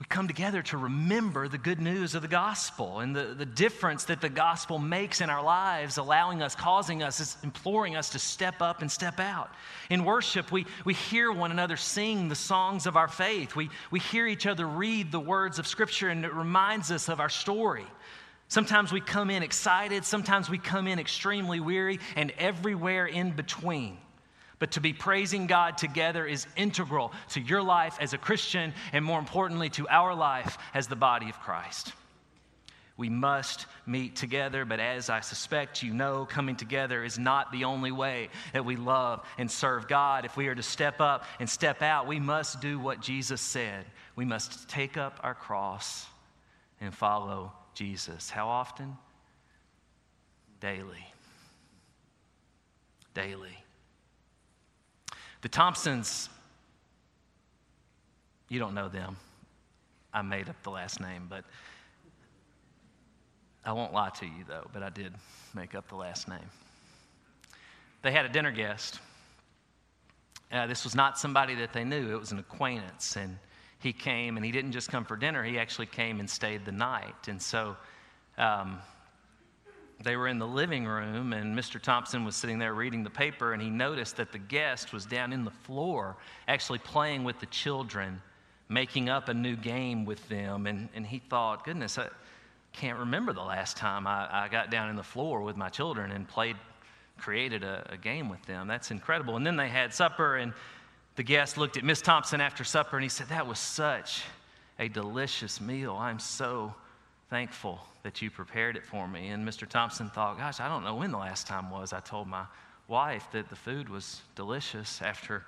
we 0.00 0.06
come 0.08 0.26
together 0.26 0.62
to 0.62 0.78
remember 0.78 1.46
the 1.46 1.58
good 1.58 1.78
news 1.78 2.14
of 2.14 2.22
the 2.22 2.28
gospel 2.28 3.00
and 3.00 3.14
the, 3.14 3.34
the 3.34 3.44
difference 3.44 4.04
that 4.04 4.22
the 4.22 4.30
gospel 4.30 4.78
makes 4.78 5.20
in 5.20 5.28
our 5.28 5.44
lives, 5.44 5.98
allowing 5.98 6.40
us, 6.40 6.54
causing 6.54 7.02
us, 7.02 7.36
imploring 7.44 7.96
us 7.96 8.08
to 8.08 8.18
step 8.18 8.62
up 8.62 8.80
and 8.80 8.90
step 8.90 9.20
out. 9.20 9.50
In 9.90 10.06
worship, 10.06 10.50
we, 10.50 10.64
we 10.86 10.94
hear 10.94 11.30
one 11.30 11.50
another 11.50 11.76
sing 11.76 12.30
the 12.30 12.34
songs 12.34 12.86
of 12.86 12.96
our 12.96 13.08
faith. 13.08 13.54
We, 13.54 13.68
we 13.90 14.00
hear 14.00 14.26
each 14.26 14.46
other 14.46 14.66
read 14.66 15.12
the 15.12 15.20
words 15.20 15.58
of 15.58 15.66
Scripture, 15.66 16.08
and 16.08 16.24
it 16.24 16.32
reminds 16.32 16.90
us 16.90 17.10
of 17.10 17.20
our 17.20 17.28
story. 17.28 17.86
Sometimes 18.48 18.92
we 18.92 19.02
come 19.02 19.28
in 19.28 19.42
excited, 19.42 20.06
sometimes 20.06 20.48
we 20.48 20.56
come 20.56 20.86
in 20.86 20.98
extremely 20.98 21.60
weary, 21.60 22.00
and 22.16 22.32
everywhere 22.38 23.04
in 23.04 23.32
between. 23.32 23.98
But 24.60 24.72
to 24.72 24.80
be 24.80 24.92
praising 24.92 25.48
God 25.48 25.78
together 25.78 26.26
is 26.26 26.46
integral 26.54 27.12
to 27.30 27.40
your 27.40 27.62
life 27.62 27.96
as 27.98 28.12
a 28.12 28.18
Christian 28.18 28.74
and 28.92 29.04
more 29.04 29.18
importantly 29.18 29.70
to 29.70 29.88
our 29.88 30.14
life 30.14 30.58
as 30.74 30.86
the 30.86 30.96
body 30.96 31.28
of 31.28 31.40
Christ. 31.40 31.94
We 32.98 33.08
must 33.08 33.64
meet 33.86 34.14
together, 34.16 34.66
but 34.66 34.78
as 34.78 35.08
I 35.08 35.20
suspect 35.20 35.82
you 35.82 35.94
know, 35.94 36.26
coming 36.26 36.56
together 36.56 37.02
is 37.02 37.18
not 37.18 37.50
the 37.50 37.64
only 37.64 37.90
way 37.90 38.28
that 38.52 38.66
we 38.66 38.76
love 38.76 39.24
and 39.38 39.50
serve 39.50 39.88
God. 39.88 40.26
If 40.26 40.36
we 40.36 40.48
are 40.48 40.54
to 40.54 40.62
step 40.62 41.00
up 41.00 41.24
and 41.40 41.48
step 41.48 41.80
out, 41.80 42.06
we 42.06 42.20
must 42.20 42.60
do 42.60 42.78
what 42.78 43.00
Jesus 43.00 43.40
said. 43.40 43.86
We 44.16 44.26
must 44.26 44.68
take 44.68 44.98
up 44.98 45.18
our 45.22 45.34
cross 45.34 46.06
and 46.82 46.94
follow 46.94 47.54
Jesus. 47.72 48.28
How 48.28 48.48
often? 48.48 48.98
Daily. 50.60 51.06
Daily. 53.14 53.56
The 55.42 55.48
Thompsons, 55.48 56.28
you 58.48 58.58
don't 58.58 58.74
know 58.74 58.88
them. 58.88 59.16
I 60.12 60.22
made 60.22 60.48
up 60.48 60.62
the 60.62 60.70
last 60.70 61.00
name, 61.00 61.26
but 61.30 61.44
I 63.64 63.72
won't 63.72 63.92
lie 63.92 64.10
to 64.10 64.26
you 64.26 64.44
though, 64.46 64.66
but 64.72 64.82
I 64.82 64.90
did 64.90 65.14
make 65.54 65.74
up 65.74 65.88
the 65.88 65.96
last 65.96 66.28
name. 66.28 66.38
They 68.02 68.12
had 68.12 68.24
a 68.24 68.28
dinner 68.28 68.50
guest. 68.50 68.98
Uh, 70.50 70.66
this 70.66 70.84
was 70.84 70.94
not 70.94 71.18
somebody 71.18 71.54
that 71.56 71.72
they 71.72 71.84
knew, 71.84 72.12
it 72.14 72.18
was 72.18 72.32
an 72.32 72.38
acquaintance. 72.38 73.16
And 73.16 73.38
he 73.78 73.92
came, 73.92 74.36
and 74.36 74.44
he 74.44 74.52
didn't 74.52 74.72
just 74.72 74.90
come 74.90 75.04
for 75.04 75.16
dinner, 75.16 75.44
he 75.44 75.58
actually 75.58 75.86
came 75.86 76.20
and 76.20 76.28
stayed 76.28 76.64
the 76.64 76.72
night. 76.72 77.28
And 77.28 77.40
so 77.40 77.76
um, 78.36 78.78
they 80.02 80.16
were 80.16 80.28
in 80.28 80.38
the 80.38 80.46
living 80.46 80.86
room, 80.86 81.32
and 81.32 81.56
Mr. 81.56 81.80
Thompson 81.80 82.24
was 82.24 82.34
sitting 82.34 82.58
there 82.58 82.72
reading 82.72 83.04
the 83.04 83.10
paper, 83.10 83.52
and 83.52 83.60
he 83.60 83.68
noticed 83.68 84.16
that 84.16 84.32
the 84.32 84.38
guest 84.38 84.92
was 84.92 85.04
down 85.04 85.32
in 85.32 85.44
the 85.44 85.50
floor, 85.50 86.16
actually 86.48 86.78
playing 86.78 87.22
with 87.22 87.38
the 87.38 87.46
children, 87.46 88.22
making 88.68 89.10
up 89.10 89.28
a 89.28 89.34
new 89.34 89.56
game 89.56 90.06
with 90.06 90.26
them. 90.28 90.66
And, 90.66 90.88
and 90.94 91.06
he 91.06 91.18
thought, 91.18 91.64
goodness, 91.64 91.98
I 91.98 92.08
can't 92.72 92.98
remember 92.98 93.34
the 93.34 93.42
last 93.42 93.76
time 93.76 94.06
I, 94.06 94.44
I 94.44 94.48
got 94.48 94.70
down 94.70 94.88
in 94.88 94.96
the 94.96 95.02
floor 95.02 95.42
with 95.42 95.56
my 95.56 95.68
children 95.68 96.12
and 96.12 96.26
played, 96.26 96.56
created 97.18 97.62
a, 97.62 97.86
a 97.90 97.96
game 97.98 98.30
with 98.30 98.42
them. 98.46 98.68
That's 98.68 98.90
incredible. 98.90 99.36
And 99.36 99.46
then 99.46 99.56
they 99.56 99.68
had 99.68 99.92
supper, 99.92 100.36
and 100.36 100.54
the 101.16 101.22
guest 101.22 101.58
looked 101.58 101.76
at 101.76 101.84
Miss 101.84 102.00
Thompson 102.00 102.40
after 102.40 102.64
supper, 102.64 102.96
and 102.96 103.02
he 103.02 103.10
said, 103.10 103.28
That 103.28 103.46
was 103.46 103.58
such 103.58 104.22
a 104.78 104.88
delicious 104.88 105.60
meal. 105.60 105.94
I'm 105.94 106.18
so 106.18 106.74
thankful 107.30 107.80
that 108.02 108.20
you 108.20 108.30
prepared 108.30 108.76
it 108.76 108.84
for 108.84 109.06
me. 109.06 109.28
And 109.28 109.48
Mr. 109.48 109.66
Thompson 109.66 110.10
thought, 110.10 110.36
gosh, 110.36 110.60
I 110.60 110.68
don't 110.68 110.84
know 110.84 110.96
when 110.96 111.12
the 111.12 111.18
last 111.18 111.46
time 111.46 111.70
was 111.70 111.92
I 111.92 112.00
told 112.00 112.26
my 112.26 112.44
wife 112.88 113.24
that 113.32 113.48
the 113.48 113.56
food 113.56 113.88
was 113.88 114.20
delicious 114.34 115.00
after, 115.00 115.44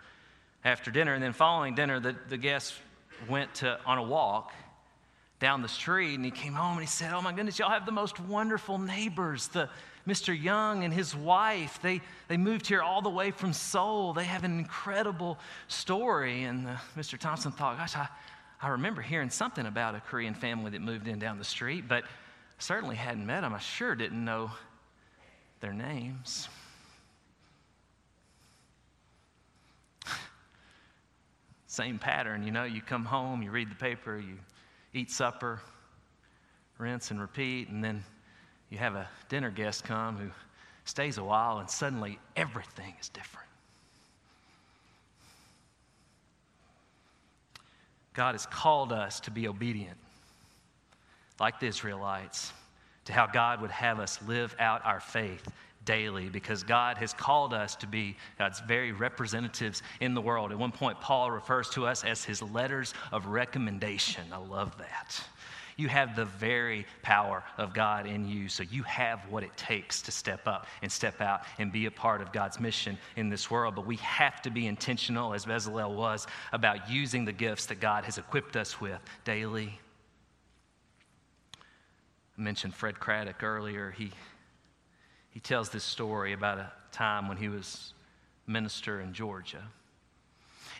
after 0.64 0.92
dinner. 0.92 1.12
And 1.12 1.22
then 1.22 1.32
following 1.32 1.74
dinner, 1.74 1.98
the, 1.98 2.14
the 2.28 2.36
guest 2.36 2.74
went 3.28 3.52
to, 3.56 3.78
on 3.84 3.98
a 3.98 4.02
walk 4.02 4.52
down 5.40 5.60
the 5.60 5.68
street 5.68 6.14
and 6.14 6.24
he 6.24 6.30
came 6.30 6.52
home 6.52 6.74
and 6.74 6.82
he 6.82 6.86
said, 6.86 7.12
Oh 7.12 7.20
my 7.20 7.32
goodness, 7.32 7.58
y'all 7.58 7.70
have 7.70 7.84
the 7.84 7.92
most 7.92 8.20
wonderful 8.20 8.78
neighbors. 8.78 9.48
The, 9.48 9.68
Mr. 10.06 10.40
Young 10.40 10.84
and 10.84 10.92
his 10.92 11.14
wife, 11.14 11.80
they, 11.82 12.00
they 12.28 12.36
moved 12.36 12.66
here 12.66 12.82
all 12.82 13.02
the 13.02 13.10
way 13.10 13.30
from 13.30 13.52
Seoul. 13.52 14.12
They 14.12 14.24
have 14.24 14.44
an 14.44 14.58
incredible 14.58 15.38
story. 15.68 16.44
And 16.44 16.66
Mr. 16.96 17.18
Thompson 17.18 17.52
thought, 17.52 17.76
Gosh, 17.78 17.96
I, 17.96 18.08
I 18.62 18.68
remember 18.68 19.02
hearing 19.02 19.28
something 19.28 19.66
about 19.66 19.96
a 19.96 20.00
Korean 20.00 20.34
family 20.34 20.70
that 20.70 20.80
moved 20.80 21.08
in 21.08 21.18
down 21.18 21.36
the 21.36 21.44
street, 21.44 21.88
but 21.88 22.04
certainly 22.58 22.94
hadn't 22.94 23.26
met 23.26 23.40
them. 23.40 23.52
I 23.52 23.58
sure 23.58 23.96
didn't 23.96 24.24
know 24.24 24.52
their 25.60 25.72
names. 25.72 26.48
Same 31.66 31.98
pattern, 31.98 32.44
you 32.44 32.52
know, 32.52 32.62
you 32.62 32.80
come 32.80 33.04
home, 33.04 33.42
you 33.42 33.50
read 33.50 33.68
the 33.68 33.74
paper, 33.74 34.16
you 34.16 34.38
eat 34.94 35.10
supper, 35.10 35.60
rinse 36.78 37.10
and 37.10 37.20
repeat, 37.20 37.68
and 37.68 37.82
then 37.82 38.04
you 38.70 38.78
have 38.78 38.94
a 38.94 39.08
dinner 39.28 39.50
guest 39.50 39.82
come 39.82 40.16
who 40.16 40.30
stays 40.84 41.18
a 41.18 41.24
while, 41.24 41.58
and 41.58 41.68
suddenly 41.68 42.20
everything 42.36 42.94
is 43.00 43.08
different. 43.08 43.48
God 48.14 48.32
has 48.32 48.46
called 48.46 48.92
us 48.92 49.20
to 49.20 49.30
be 49.30 49.48
obedient, 49.48 49.96
like 51.40 51.60
the 51.60 51.66
Israelites, 51.66 52.52
to 53.06 53.12
how 53.12 53.26
God 53.26 53.60
would 53.60 53.70
have 53.70 53.98
us 53.98 54.20
live 54.26 54.54
out 54.58 54.84
our 54.84 55.00
faith 55.00 55.46
daily 55.84 56.28
because 56.28 56.62
God 56.62 56.98
has 56.98 57.12
called 57.12 57.52
us 57.52 57.74
to 57.76 57.86
be 57.86 58.16
God's 58.38 58.60
very 58.60 58.92
representatives 58.92 59.82
in 60.00 60.14
the 60.14 60.20
world. 60.20 60.52
At 60.52 60.58
one 60.58 60.72
point, 60.72 61.00
Paul 61.00 61.30
refers 61.30 61.68
to 61.70 61.86
us 61.86 62.04
as 62.04 62.24
his 62.24 62.42
letters 62.42 62.94
of 63.10 63.26
recommendation. 63.26 64.24
I 64.32 64.36
love 64.36 64.76
that. 64.78 65.20
You 65.76 65.88
have 65.88 66.14
the 66.14 66.24
very 66.24 66.86
power 67.02 67.42
of 67.58 67.72
God 67.72 68.06
in 68.06 68.28
you, 68.28 68.48
so 68.48 68.62
you 68.62 68.82
have 68.82 69.20
what 69.30 69.42
it 69.42 69.56
takes 69.56 70.02
to 70.02 70.12
step 70.12 70.46
up 70.46 70.66
and 70.82 70.90
step 70.90 71.20
out 71.20 71.42
and 71.58 71.72
be 71.72 71.86
a 71.86 71.90
part 71.90 72.20
of 72.20 72.32
God's 72.32 72.60
mission 72.60 72.98
in 73.16 73.28
this 73.28 73.50
world. 73.50 73.74
But 73.74 73.86
we 73.86 73.96
have 73.96 74.42
to 74.42 74.50
be 74.50 74.66
intentional, 74.66 75.34
as 75.34 75.46
Bezalel 75.46 75.94
was, 75.94 76.26
about 76.52 76.90
using 76.90 77.24
the 77.24 77.32
gifts 77.32 77.66
that 77.66 77.80
God 77.80 78.04
has 78.04 78.18
equipped 78.18 78.56
us 78.56 78.80
with 78.80 79.00
daily. 79.24 79.78
I 82.38 82.40
mentioned 82.40 82.74
Fred 82.74 82.98
Craddock 82.98 83.42
earlier. 83.42 83.90
He, 83.90 84.10
he 85.30 85.40
tells 85.40 85.70
this 85.70 85.84
story 85.84 86.32
about 86.32 86.58
a 86.58 86.72
time 86.90 87.28
when 87.28 87.36
he 87.36 87.48
was 87.48 87.94
minister 88.46 89.00
in 89.00 89.12
Georgia. 89.12 89.62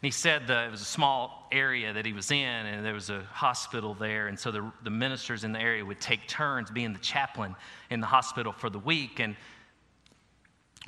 And 0.02 0.08
he 0.08 0.10
said 0.10 0.50
it 0.50 0.70
was 0.70 0.82
a 0.82 0.84
small 0.84 1.46
area 1.52 1.92
that 1.92 2.04
he 2.04 2.12
was 2.12 2.32
in, 2.32 2.36
and 2.36 2.84
there 2.84 2.92
was 2.92 3.08
a 3.08 3.22
hospital 3.30 3.94
there. 3.94 4.26
And 4.26 4.36
so 4.36 4.50
the, 4.50 4.72
the 4.82 4.90
ministers 4.90 5.44
in 5.44 5.52
the 5.52 5.60
area 5.60 5.84
would 5.84 6.00
take 6.00 6.26
turns 6.26 6.72
being 6.72 6.92
the 6.92 6.98
chaplain 6.98 7.54
in 7.88 8.00
the 8.00 8.06
hospital 8.08 8.50
for 8.50 8.68
the 8.68 8.80
week. 8.80 9.20
And 9.20 9.36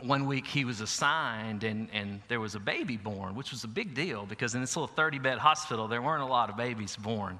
one 0.00 0.27
week 0.27 0.48
he 0.48 0.64
was 0.64 0.81
assigned, 0.81 1.62
and, 1.62 1.88
and 1.92 2.22
there 2.27 2.40
was 2.40 2.57
a 2.57 2.59
baby 2.59 2.96
born, 2.96 3.37
which 3.37 3.53
was 3.53 3.62
a 3.62 3.68
big 3.68 3.94
deal 3.94 4.27
because 4.27 4.57
in 4.57 4.61
this 4.61 4.74
little 4.74 4.88
30 4.88 5.20
bed 5.20 5.38
hospital, 5.38 5.87
there 5.87 6.03
weren't 6.03 6.22
a 6.22 6.27
lot 6.27 6.50
of 6.50 6.57
babies 6.57 6.96
born 6.96 7.38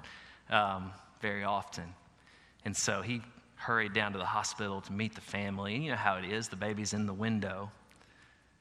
um, 0.51 0.93
very 1.19 1.43
often. 1.43 1.93
And 2.63 2.73
so 2.75 3.01
he 3.01 3.21
hurried 3.55 3.91
down 3.91 4.13
to 4.13 4.17
the 4.17 4.25
hospital 4.25 4.79
to 4.79 4.93
meet 4.93 5.13
the 5.13 5.19
family. 5.19 5.75
And 5.75 5.83
you 5.83 5.91
know 5.91 5.97
how 5.97 6.15
it 6.15 6.23
is 6.23 6.47
the 6.47 6.55
baby's 6.55 6.93
in 6.93 7.05
the 7.05 7.13
window 7.13 7.69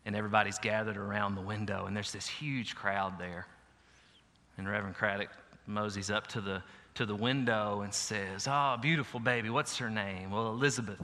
and 0.05 0.15
everybody's 0.15 0.59
gathered 0.59 0.97
around 0.97 1.35
the 1.35 1.41
window, 1.41 1.87
and 1.87 1.97
there's 1.97 2.13
this 2.13 2.27
huge 2.27 2.75
crowd 2.75 3.19
there. 3.19 3.47
And 4.59 4.69
Reverend 4.69 4.95
Craddock 4.97 5.31
moseys 5.67 6.11
up 6.11 6.27
to 6.29 6.41
the, 6.41 6.63
to 6.95 7.07
the 7.07 7.15
window 7.15 7.81
and 7.81 7.93
says, 7.93 8.47
Oh, 8.49 8.77
beautiful 8.81 9.19
baby, 9.19 9.51
what's 9.51 9.77
her 9.79 9.91
name? 9.91 10.31
Well, 10.31 10.49
Elizabeth 10.49 11.01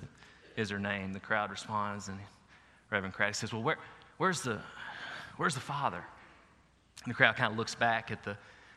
is 0.57 0.71
her 0.71 0.79
name. 0.79 1.13
The 1.13 1.21
crowd 1.21 1.51
responds, 1.51 2.09
and 2.09 2.19
Reverend 2.91 3.15
Craddock 3.15 3.37
says, 3.37 3.53
Well, 3.53 3.63
where, 3.63 3.79
where's, 4.19 4.43
the, 4.43 4.61
where's 5.37 5.55
the 5.55 5.61
father? 5.61 6.05
And 7.05 7.11
the 7.11 7.17
crowd 7.17 7.37
kind 7.37 7.53
of 7.53 7.59
looks 7.59 7.75
back 7.75 8.11
at 8.11 8.23
the 8.23 8.37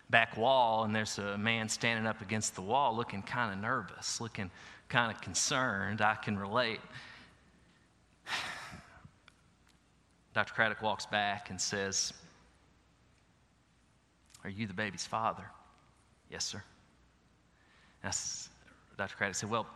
back 0.09 0.37
wall, 0.37 0.83
and 0.83 0.95
there's 0.95 1.17
a 1.17 1.37
man 1.37 1.67
standing 1.67 2.07
up 2.07 2.21
against 2.21 2.55
the 2.55 2.61
wall 2.61 2.95
looking 2.95 3.21
kind 3.21 3.51
of 3.51 3.59
nervous, 3.59 4.21
looking 4.21 4.49
kind 4.87 5.11
of 5.11 5.19
concerned. 5.21 6.01
I 6.01 6.15
can 6.15 6.37
relate. 6.37 6.79
Dr. 10.33 10.53
Craddock 10.53 10.81
walks 10.81 11.05
back 11.05 11.49
and 11.49 11.61
says, 11.61 12.13
Are 14.43 14.49
you 14.49 14.65
the 14.65 14.73
baby's 14.73 15.05
father? 15.05 15.45
Yes, 16.29 16.45
sir. 16.45 16.63
Dr. 18.97 19.15
Craddock 19.15 19.35
said, 19.35 19.49
Well, 19.49 19.67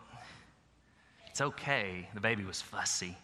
it's 1.27 1.41
okay. 1.41 2.09
The 2.13 2.19
baby 2.19 2.43
was 2.43 2.61
fussy, 2.61 3.15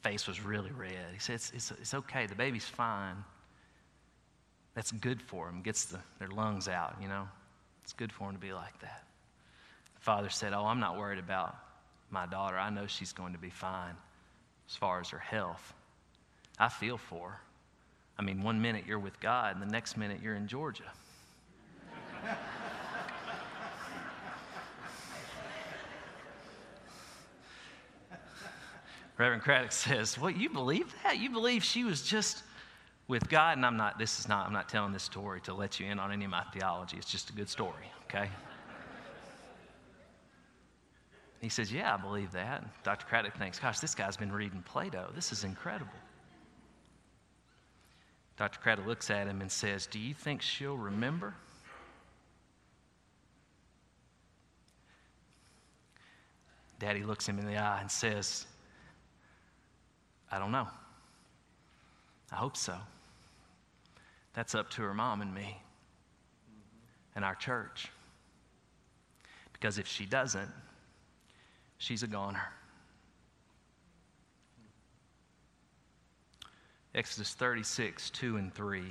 face 0.00 0.26
was 0.26 0.44
really 0.44 0.72
red. 0.72 1.12
He 1.12 1.20
said, 1.20 1.36
It's, 1.36 1.52
it's, 1.52 1.70
it's 1.70 1.94
okay. 1.94 2.26
The 2.26 2.34
baby's 2.34 2.64
fine. 2.64 3.16
That's 4.74 4.90
good 4.90 5.20
for 5.20 5.48
him, 5.48 5.62
gets 5.62 5.84
the, 5.84 5.98
their 6.18 6.28
lungs 6.28 6.66
out, 6.66 6.96
you 7.00 7.06
know. 7.06 7.28
It's 7.84 7.92
good 7.92 8.12
for 8.12 8.28
him 8.28 8.34
to 8.34 8.40
be 8.40 8.52
like 8.52 8.78
that. 8.80 9.04
The 9.94 10.00
father 10.00 10.30
said, 10.30 10.52
Oh, 10.52 10.64
I'm 10.64 10.80
not 10.80 10.98
worried 10.98 11.18
about 11.18 11.56
my 12.10 12.26
daughter. 12.26 12.56
I 12.58 12.70
know 12.70 12.86
she's 12.86 13.12
going 13.12 13.32
to 13.32 13.38
be 13.38 13.50
fine 13.50 13.94
as 14.68 14.74
far 14.74 15.00
as 15.00 15.08
her 15.10 15.18
health. 15.18 15.74
I 16.58 16.68
feel 16.68 16.98
for. 16.98 17.40
I 18.18 18.22
mean, 18.22 18.42
one 18.42 18.60
minute 18.60 18.84
you're 18.86 18.98
with 18.98 19.18
God, 19.20 19.54
and 19.54 19.62
the 19.62 19.70
next 19.72 19.96
minute 19.96 20.20
you're 20.22 20.36
in 20.36 20.46
Georgia. 20.46 20.84
Reverend 29.18 29.42
Craddock 29.42 29.72
says, 29.72 30.18
Well, 30.18 30.30
you 30.30 30.48
believe 30.50 30.92
that? 31.02 31.18
You 31.18 31.30
believe 31.30 31.62
she 31.62 31.84
was 31.84 32.02
just 32.02 32.42
with 33.08 33.28
God? 33.28 33.56
And 33.56 33.66
I'm 33.66 33.76
not, 33.76 33.98
this 33.98 34.18
is 34.18 34.28
not, 34.28 34.46
I'm 34.46 34.52
not 34.52 34.68
telling 34.68 34.92
this 34.92 35.02
story 35.02 35.40
to 35.42 35.54
let 35.54 35.78
you 35.78 35.86
in 35.86 35.98
on 35.98 36.12
any 36.12 36.24
of 36.24 36.30
my 36.30 36.44
theology. 36.52 36.96
It's 36.96 37.10
just 37.10 37.30
a 37.30 37.32
good 37.32 37.48
story, 37.48 37.90
okay? 38.04 38.28
He 41.40 41.48
says, 41.48 41.72
Yeah, 41.72 41.94
I 41.94 41.96
believe 41.96 42.32
that. 42.32 42.64
Dr. 42.84 43.04
Craddock 43.06 43.36
thinks, 43.36 43.58
Gosh, 43.58 43.80
this 43.80 43.94
guy's 43.94 44.16
been 44.16 44.32
reading 44.32 44.62
Plato. 44.62 45.10
This 45.14 45.32
is 45.32 45.44
incredible. 45.44 45.92
Dr. 48.42 48.58
Craddock 48.58 48.86
looks 48.88 49.08
at 49.08 49.28
him 49.28 49.40
and 49.40 49.52
says, 49.52 49.86
Do 49.86 50.00
you 50.00 50.14
think 50.14 50.42
she'll 50.42 50.76
remember? 50.76 51.32
Daddy 56.80 57.04
looks 57.04 57.28
him 57.28 57.38
in 57.38 57.46
the 57.46 57.56
eye 57.56 57.78
and 57.80 57.88
says, 57.88 58.48
I 60.28 60.40
don't 60.40 60.50
know. 60.50 60.66
I 62.32 62.34
hope 62.34 62.56
so. 62.56 62.74
That's 64.34 64.56
up 64.56 64.70
to 64.70 64.82
her 64.82 64.92
mom 64.92 65.22
and 65.22 65.32
me 65.32 65.62
and 67.14 67.24
our 67.24 67.36
church. 67.36 67.90
Because 69.52 69.78
if 69.78 69.86
she 69.86 70.04
doesn't, 70.04 70.50
she's 71.78 72.02
a 72.02 72.08
goner. 72.08 72.42
Exodus 76.94 77.32
36, 77.34 78.10
2 78.10 78.36
and 78.36 78.54
3. 78.54 78.82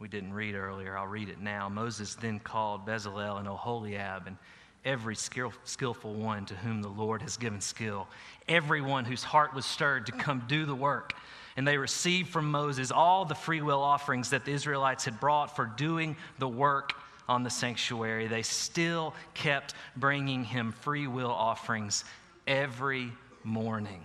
We 0.00 0.08
didn't 0.08 0.34
read 0.34 0.54
earlier. 0.54 0.96
I'll 0.96 1.06
read 1.06 1.28
it 1.28 1.40
now. 1.40 1.68
Moses 1.68 2.14
then 2.14 2.38
called 2.40 2.86
Bezalel 2.86 3.38
and 3.38 3.48
Oholiab 3.48 4.26
and 4.26 4.36
every 4.84 5.16
skill, 5.16 5.52
skillful 5.64 6.14
one 6.14 6.44
to 6.46 6.54
whom 6.54 6.82
the 6.82 6.88
Lord 6.88 7.22
has 7.22 7.36
given 7.36 7.60
skill, 7.60 8.06
everyone 8.48 9.04
whose 9.04 9.24
heart 9.24 9.54
was 9.54 9.64
stirred 9.64 10.06
to 10.06 10.12
come 10.12 10.44
do 10.46 10.66
the 10.66 10.74
work. 10.74 11.14
And 11.56 11.66
they 11.66 11.78
received 11.78 12.28
from 12.28 12.50
Moses 12.50 12.92
all 12.92 13.24
the 13.24 13.34
freewill 13.34 13.82
offerings 13.82 14.30
that 14.30 14.44
the 14.44 14.52
Israelites 14.52 15.04
had 15.04 15.18
brought 15.18 15.56
for 15.56 15.66
doing 15.66 16.16
the 16.38 16.48
work 16.48 16.92
on 17.28 17.42
the 17.42 17.50
sanctuary. 17.50 18.28
They 18.28 18.42
still 18.42 19.14
kept 19.34 19.74
bringing 19.96 20.44
him 20.44 20.72
freewill 20.72 21.32
offerings 21.32 22.04
every 22.46 23.10
morning. 23.42 24.04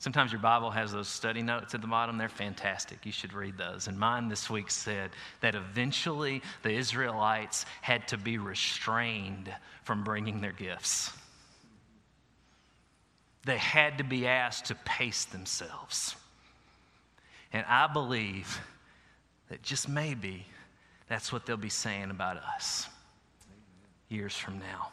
Sometimes 0.00 0.30
your 0.30 0.40
Bible 0.40 0.70
has 0.70 0.92
those 0.92 1.08
study 1.08 1.42
notes 1.42 1.74
at 1.74 1.80
the 1.80 1.88
bottom. 1.88 2.18
They're 2.18 2.28
fantastic. 2.28 3.04
You 3.04 3.10
should 3.10 3.32
read 3.32 3.58
those. 3.58 3.88
And 3.88 3.98
mine 3.98 4.28
this 4.28 4.48
week 4.48 4.70
said 4.70 5.10
that 5.40 5.56
eventually 5.56 6.40
the 6.62 6.70
Israelites 6.70 7.66
had 7.82 8.06
to 8.08 8.16
be 8.16 8.38
restrained 8.38 9.52
from 9.82 10.04
bringing 10.04 10.40
their 10.40 10.52
gifts. 10.52 11.12
They 13.44 13.58
had 13.58 13.98
to 13.98 14.04
be 14.04 14.26
asked 14.26 14.66
to 14.66 14.76
pace 14.76 15.24
themselves. 15.24 16.14
And 17.52 17.64
I 17.66 17.88
believe 17.88 18.60
that 19.48 19.62
just 19.62 19.88
maybe 19.88 20.46
that's 21.08 21.32
what 21.32 21.44
they'll 21.44 21.56
be 21.56 21.70
saying 21.70 22.10
about 22.10 22.36
us 22.36 22.86
years 24.08 24.36
from 24.36 24.58
now. 24.58 24.90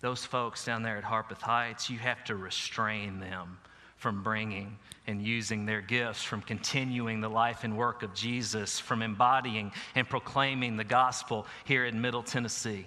Those 0.00 0.24
folks 0.24 0.64
down 0.64 0.82
there 0.82 0.96
at 0.96 1.04
Harpeth 1.04 1.40
Heights, 1.40 1.90
you 1.90 1.98
have 1.98 2.22
to 2.24 2.36
restrain 2.36 3.18
them 3.18 3.58
from 4.02 4.20
bringing 4.20 4.76
and 5.06 5.22
using 5.22 5.64
their 5.64 5.80
gifts, 5.80 6.24
from 6.24 6.42
continuing 6.42 7.20
the 7.20 7.30
life 7.30 7.62
and 7.62 7.78
work 7.78 8.02
of 8.02 8.12
Jesus, 8.14 8.80
from 8.80 9.00
embodying 9.00 9.70
and 9.94 10.08
proclaiming 10.08 10.76
the 10.76 10.82
gospel 10.82 11.46
here 11.64 11.84
in 11.84 12.00
Middle 12.00 12.24
Tennessee. 12.24 12.84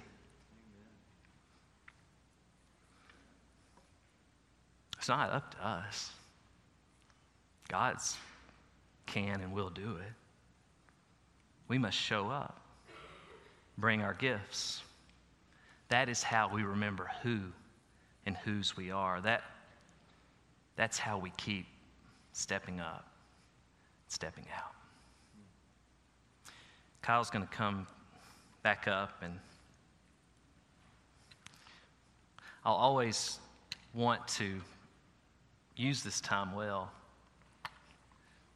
It's 4.97 5.07
not 5.07 5.31
up 5.31 5.55
to 5.55 5.65
us. 5.65 6.11
God's 7.69 8.17
can 9.05 9.39
and 9.39 9.53
will 9.53 9.69
do 9.69 9.95
it. 9.95 10.13
We 11.69 11.77
must 11.77 11.97
show 11.97 12.29
up, 12.29 12.59
bring 13.77 14.01
our 14.01 14.13
gifts. 14.13 14.81
That 15.87 16.09
is 16.09 16.23
how 16.23 16.53
we 16.53 16.63
remember 16.63 17.09
who 17.23 17.39
and 18.25 18.35
whose 18.35 18.75
we 18.75 18.91
are. 18.91 19.21
That 19.21 19.43
that's 20.75 20.97
how 20.97 21.17
we 21.17 21.31
keep 21.37 21.65
stepping 22.33 22.79
up, 22.79 23.07
stepping 24.07 24.45
out. 24.55 24.73
Kyle's 27.01 27.29
going 27.29 27.45
to 27.45 27.53
come 27.53 27.87
back 28.63 28.87
up, 28.87 29.21
and 29.21 29.39
I'll 32.65 32.73
always 32.73 33.39
want 33.93 34.27
to 34.29 34.59
use 35.77 36.03
this 36.03 36.19
time 36.19 36.53
well 36.55 36.91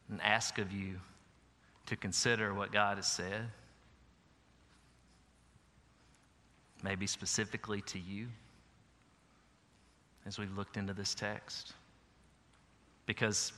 and 0.09 0.19
ask 0.21 0.57
of 0.57 0.71
you 0.71 0.95
to 1.85 1.95
consider 1.95 2.53
what 2.53 2.71
God 2.71 2.97
has 2.97 3.07
said, 3.07 3.49
maybe 6.83 7.07
specifically 7.07 7.81
to 7.81 7.99
you 7.99 8.27
as 10.25 10.37
we've 10.37 10.55
looked 10.57 10.75
into 10.75 10.93
this 10.93 11.13
text 11.13 11.73
because 13.09 13.53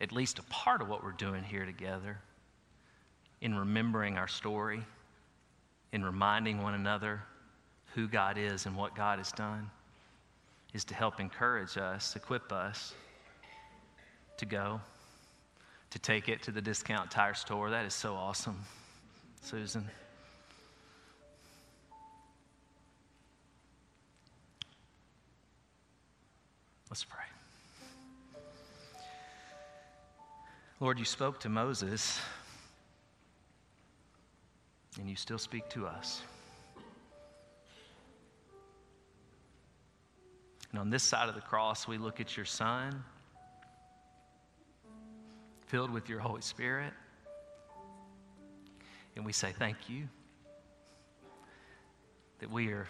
at 0.00 0.12
least 0.12 0.38
a 0.38 0.42
part 0.44 0.80
of 0.80 0.88
what 0.88 1.02
we're 1.02 1.10
doing 1.10 1.42
here 1.42 1.66
together, 1.66 2.16
in 3.40 3.58
remembering 3.58 4.16
our 4.16 4.28
story, 4.28 4.84
in 5.90 6.04
reminding 6.04 6.62
one 6.62 6.74
another 6.74 7.20
who 7.96 8.06
God 8.06 8.38
is 8.38 8.66
and 8.66 8.76
what 8.76 8.94
God 8.94 9.18
has 9.18 9.32
done, 9.32 9.68
is 10.74 10.84
to 10.84 10.94
help 10.94 11.18
encourage 11.18 11.76
us, 11.76 12.14
equip 12.14 12.52
us 12.52 12.94
to 14.36 14.46
go, 14.46 14.80
to 15.90 15.98
take 15.98 16.28
it 16.28 16.40
to 16.44 16.52
the 16.52 16.62
discount 16.62 17.10
tire 17.10 17.34
store. 17.34 17.68
That 17.70 17.84
is 17.84 17.94
so 17.94 18.14
awesome, 18.14 18.60
Susan. 19.40 19.90
Let's 26.88 27.02
pray. 27.02 27.21
Lord, 30.82 30.98
you 30.98 31.04
spoke 31.04 31.38
to 31.38 31.48
Moses, 31.48 32.18
and 34.98 35.08
you 35.08 35.14
still 35.14 35.38
speak 35.38 35.68
to 35.68 35.86
us. 35.86 36.22
And 40.72 40.80
on 40.80 40.90
this 40.90 41.04
side 41.04 41.28
of 41.28 41.36
the 41.36 41.40
cross, 41.40 41.86
we 41.86 41.98
look 41.98 42.18
at 42.18 42.36
your 42.36 42.46
Son, 42.46 43.04
filled 45.68 45.92
with 45.92 46.08
your 46.08 46.18
Holy 46.18 46.42
Spirit, 46.42 46.92
and 49.14 49.24
we 49.24 49.32
say, 49.32 49.54
Thank 49.56 49.88
you 49.88 50.08
that 52.40 52.50
we 52.50 52.72
are 52.72 52.88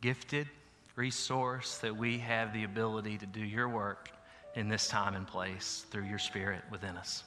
gifted, 0.00 0.48
resourced, 0.96 1.82
that 1.82 1.96
we 1.96 2.18
have 2.18 2.52
the 2.52 2.64
ability 2.64 3.16
to 3.18 3.26
do 3.26 3.44
your 3.44 3.68
work 3.68 4.10
in 4.54 4.68
this 4.68 4.88
time 4.88 5.14
and 5.14 5.26
place 5.26 5.86
through 5.90 6.04
your 6.04 6.18
Spirit 6.18 6.62
within 6.70 6.96
us. 6.96 7.24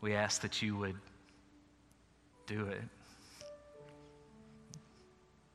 We 0.00 0.14
ask 0.14 0.42
that 0.42 0.60
you 0.62 0.76
would 0.76 0.96
do 2.46 2.66
it. 2.66 2.82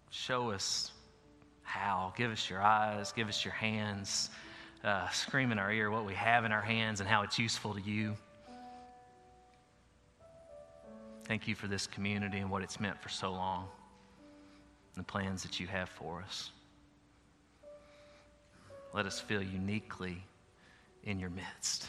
Show 0.10 0.52
us 0.52 0.92
how. 1.64 2.14
Give 2.18 2.32
us 2.32 2.50
your 2.50 2.62
eyes, 2.62 3.12
give 3.12 3.30
us 3.30 3.46
your 3.46 3.54
hands. 3.54 4.30
Uh, 4.84 5.08
scream 5.10 5.52
in 5.52 5.60
our 5.60 5.72
ear 5.72 5.92
what 5.92 6.06
we 6.06 6.14
have 6.16 6.44
in 6.44 6.52
our 6.52 6.62
hands 6.62 7.02
and 7.02 7.08
how 7.08 7.22
it's 7.22 7.38
useful 7.38 7.74
to 7.74 7.82
you. 7.82 8.16
Thank 11.26 11.48
you 11.48 11.56
for 11.56 11.68
this 11.68 11.86
community 11.88 12.40
and 12.40 12.50
what 12.50 12.64
it's 12.64 12.80
meant 12.80 13.02
for 13.02 13.10
so 13.10 13.32
long, 13.32 13.68
and 14.96 15.06
the 15.06 15.08
plans 15.08 15.44
that 15.44 15.60
you 15.60 15.68
have 15.68 15.88
for 15.88 16.22
us 16.22 16.52
let 18.94 19.06
us 19.06 19.20
feel 19.20 19.42
uniquely 19.42 20.24
in 21.04 21.20
your 21.20 21.30
midst. 21.30 21.88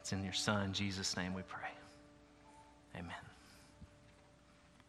It's 0.00 0.12
in 0.12 0.24
your 0.24 0.32
Son, 0.32 0.72
Jesus' 0.72 1.16
name, 1.16 1.34
we 1.34 1.42
pray. 1.42 1.70
Amen. 2.96 3.31